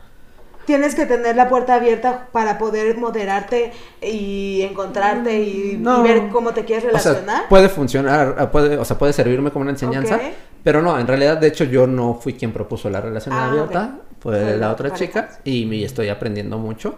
[0.66, 6.64] Tienes que tener la puerta abierta para poder moderarte y encontrarte y, ver cómo te
[6.66, 7.50] quieres O sea, relacionar.
[7.50, 10.20] puede funcionar, ah, puede, o sea, puede servirme como una enseñanza,
[10.64, 13.98] pero no, en realidad, de hecho, yo no fui quien propuso la relación Ah, abierta,
[14.22, 15.06] fue la la otra pareja.
[15.28, 16.96] chica, y me estoy aprendiendo mucho,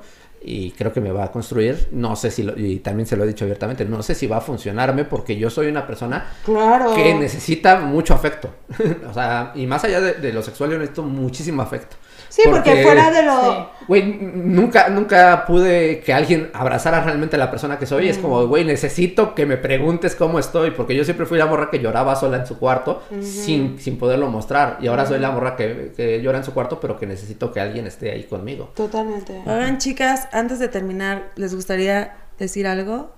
[0.48, 3.24] y creo que me va a construir, no sé si, lo- y también se lo
[3.24, 6.94] he dicho abiertamente, no sé si va a funcionarme, porque yo soy una persona claro.
[6.94, 8.50] que necesita mucho afecto,
[9.10, 11.96] o sea, y más allá de, de lo sexual, yo necesito muchísimo afecto.
[12.30, 13.70] Sí, porque, fuera de lo...
[13.88, 18.10] Güey, nunca, nunca pude que alguien abrazara realmente a la persona que soy.
[18.10, 20.72] Es como, güey, necesito que me preguntes cómo estoy.
[20.72, 24.28] Porque yo siempre fui la morra que lloraba sola en su cuarto sin, sin poderlo
[24.30, 24.78] mostrar.
[24.82, 27.60] Y ahora soy la morra que, que llora en su cuarto, pero que necesito que
[27.60, 28.72] alguien esté ahí conmigo.
[28.76, 29.42] Totalmente.
[29.46, 33.12] Oigan, chicas, antes de terminar, ¿les gustaría decir algo?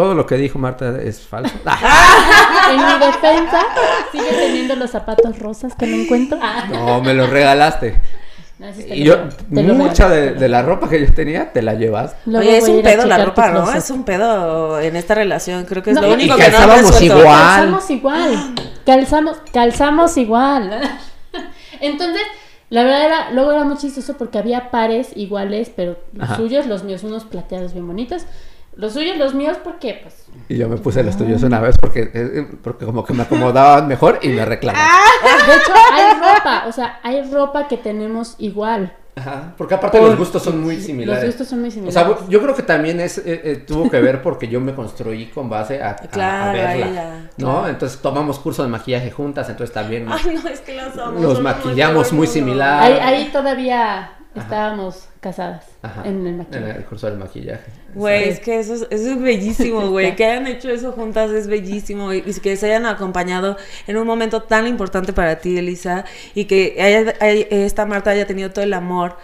[0.00, 1.54] Todo lo que dijo Marta es falso.
[2.70, 3.58] En mi defensa,
[4.12, 6.38] sigue teniendo los zapatos rosas que no encuentro.
[6.40, 8.00] Ah, no, me lo regalaste.
[8.58, 9.18] no, Y yo,
[9.50, 12.16] mucha de, la ropa que yo tenía, te la llevas.
[12.26, 13.70] Oye, es un pedo la ropa, ¿no?
[13.72, 15.66] Es un pedo en esta relación.
[15.66, 17.04] Creo que es No, lo y único que que no resuelto.
[17.18, 17.26] igual.
[17.36, 18.54] Calzamos igual.
[18.86, 20.80] Calzamos, calzamos igual.
[21.80, 22.22] Entonces,
[22.70, 26.36] la verdad era, luego era muy chistoso porque había pares iguales, pero los Ajá.
[26.36, 28.22] suyos, los míos, unos plateados bien bonitos.
[28.80, 30.26] Los suyos, los míos, porque pues.
[30.48, 33.86] Y yo me puse los tuyos una vez porque, eh, porque como que me acomodaban
[33.88, 34.88] mejor y me reclamaban.
[35.46, 38.92] De hecho, hay ropa, o sea, hay ropa que tenemos igual.
[39.16, 41.24] Ajá, porque aparte los gustos son muy similares.
[41.24, 41.94] Los gustos son muy O similares.
[42.18, 45.26] sea, yo creo que también es, eh, eh, tuvo que ver porque yo me construí
[45.26, 47.46] con base a, a- a Claro, verla, a ella, ¿no?
[47.52, 47.68] claro.
[47.68, 51.18] Entonces tomamos curso de maquillaje juntas, entonces también Ay, no, es que los amo.
[51.20, 52.82] nos son lo maquillamos muy similar.
[52.82, 56.70] ahí, ahí todavía estábamos casadas Ajá, en el en maquillaje.
[56.78, 57.70] el curso del maquillaje.
[57.94, 60.14] Güey, es que eso es, eso es bellísimo, güey.
[60.16, 62.12] Que hayan hecho eso juntas es bellísimo.
[62.12, 66.04] Y, que se hayan acompañado en un momento tan importante para ti, Elisa.
[66.34, 69.16] Y que haya- haya- esta Marta haya tenido todo el amor.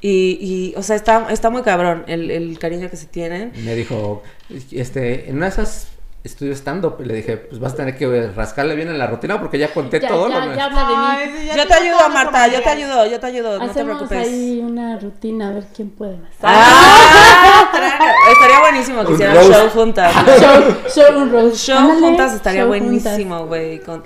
[0.00, 3.52] Y, y, o sea, está, está muy cabrón el, el cariño que se tienen.
[3.64, 4.22] Me dijo,
[4.70, 5.88] este, en esas
[6.24, 9.38] estudios stand-up, y le dije, pues vas a tener que rascarle bien en la rutina
[9.38, 10.28] porque ya conté Ya, todo.
[10.30, 10.78] ya, lo ya nuestro".
[10.80, 11.02] habla de mí.
[11.06, 13.70] Ay, sí, ya Yo te ayudo, Marta, yo te ayudo, yo te ayudo, no te
[13.70, 14.26] Hacemos preocupes.
[14.28, 16.30] ahí una rutina a ver quién puede más.
[16.42, 17.98] Ah, estaría-
[18.32, 20.14] estaría buenísimo que hicieran show juntas.
[20.16, 20.22] ¿no?
[20.38, 21.56] Show, show un roast.
[21.56, 23.80] Show Ándale, juntas estaría show buenísimo, güey.
[23.80, 24.02] con-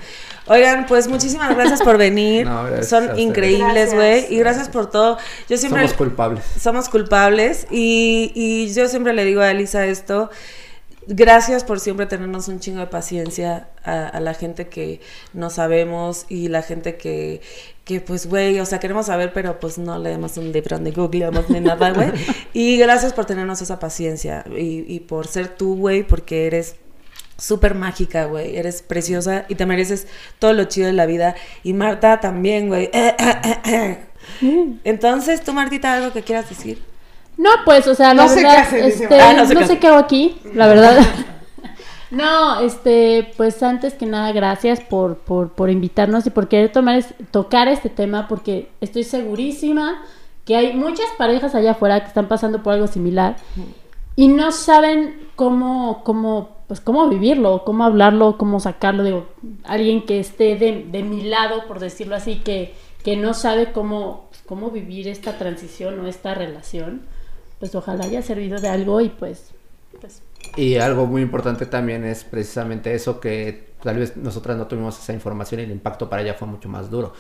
[0.50, 2.46] Oigan, pues muchísimas gracias por venir.
[2.46, 4.26] No, gracias a Son increíbles, güey.
[4.32, 5.18] Y gracias por todo.
[5.48, 6.44] Yo siempre Somos culpables.
[6.58, 10.30] somos culpables y, y yo siempre le digo a Elisa esto.
[11.08, 15.00] Gracias por siempre tenernos un chingo de paciencia a, a la gente que
[15.32, 17.40] no sabemos y la gente que,
[17.84, 21.48] que pues, güey, o sea, queremos saber, pero pues no leemos un libro ni googleamos
[21.50, 22.12] ni nada, güey.
[22.52, 26.76] Y gracias por tenernos esa paciencia y, y por ser tú, güey, porque eres
[27.38, 28.56] súper mágica, güey.
[28.56, 30.06] Eres preciosa y te mereces
[30.38, 31.34] todo lo chido de la vida.
[31.62, 32.90] Y Marta también, güey.
[34.84, 36.82] Entonces, tú, Martita, algo que quieras decir.
[37.38, 39.20] No, pues, o sea, la No se verdad, este.
[39.20, 40.98] Ah, no sé qué hago aquí, la verdad.
[42.10, 46.96] no, este, pues antes que nada, gracias por, por, por invitarnos y por querer tomar
[46.96, 50.02] es- tocar este tema, porque estoy segurísima
[50.44, 53.36] que hay muchas parejas allá afuera que están pasando por algo similar
[54.16, 59.04] y no saben cómo, cómo, pues cómo vivirlo, cómo hablarlo, cómo sacarlo.
[59.04, 59.26] Digo,
[59.64, 62.74] alguien que esté de, de mi lado, por decirlo así, que,
[63.04, 67.02] que no sabe cómo, pues, cómo vivir esta transición o esta relación,
[67.58, 69.50] pues ojalá haya servido de algo y pues,
[70.00, 70.22] pues
[70.56, 75.12] Y algo muy importante también es precisamente eso que tal vez nosotras no tuvimos esa
[75.12, 77.12] información y el impacto para ella fue mucho más duro.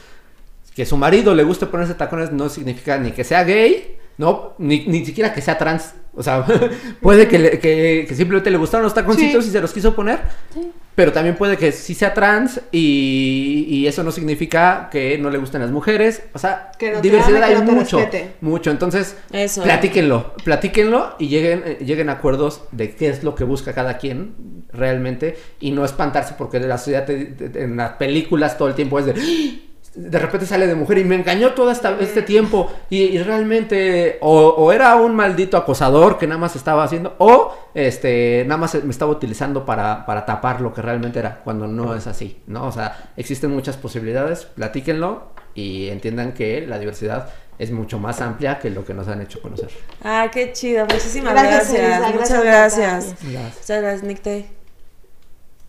[0.74, 4.86] Que su marido le guste ponerse tacones no significa ni que sea gay, no, ni,
[4.86, 5.94] ni siquiera que sea trans.
[6.14, 6.44] O sea,
[7.02, 9.50] puede que, le- que, que simplemente le gustaron los taconcitos Sí.
[9.50, 10.20] y se los quiso poner.
[10.54, 10.72] sí.
[10.98, 15.38] Pero también puede que sí sea trans y, y eso no significa que no le
[15.38, 16.24] gusten las mujeres.
[16.32, 18.30] O sea, Que no te diversidad ame, que hay no te mucho, respete.
[18.40, 18.70] mucho.
[18.72, 19.62] Entonces, Eso.
[19.62, 23.96] platíquenlo, platíquenlo y lleguen, eh, lleguen a acuerdos de qué es lo que busca cada
[23.96, 28.66] quien realmente y no espantarse porque de la sociedad te- te- en las películas todo
[28.66, 29.67] el tiempo es de "¡Ah!".
[29.94, 34.18] De repente sale de mujer y me engañó todo esta- este tiempo y, y realmente
[34.20, 38.74] o, o era un maldito acosador que nada más estaba haciendo o este nada más
[38.84, 42.66] me estaba utilizando para, para tapar lo que realmente era cuando no es así, ¿no?
[42.66, 48.60] O sea, existen muchas posibilidades, platíquenlo y entiendan que la diversidad es mucho más amplia
[48.60, 49.70] que lo que nos han hecho conocer.
[50.04, 50.84] Ah, qué chido.
[50.86, 52.12] Muchísimas Gracias, gracias.
[52.14, 53.68] Muchas gracias, gracias.
[53.68, 54.57] Gracias.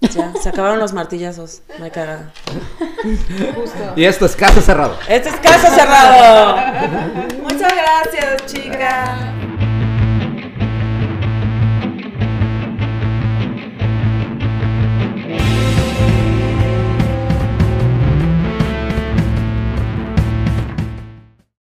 [0.01, 1.61] Ya, se acabaron los martillazos.
[1.79, 2.31] Me cagaba.
[3.55, 3.93] Justo.
[3.95, 4.97] Y esto es caso cerrado.
[5.07, 6.55] Esto es caso cerrado.
[7.41, 9.38] Muchas gracias, chicas.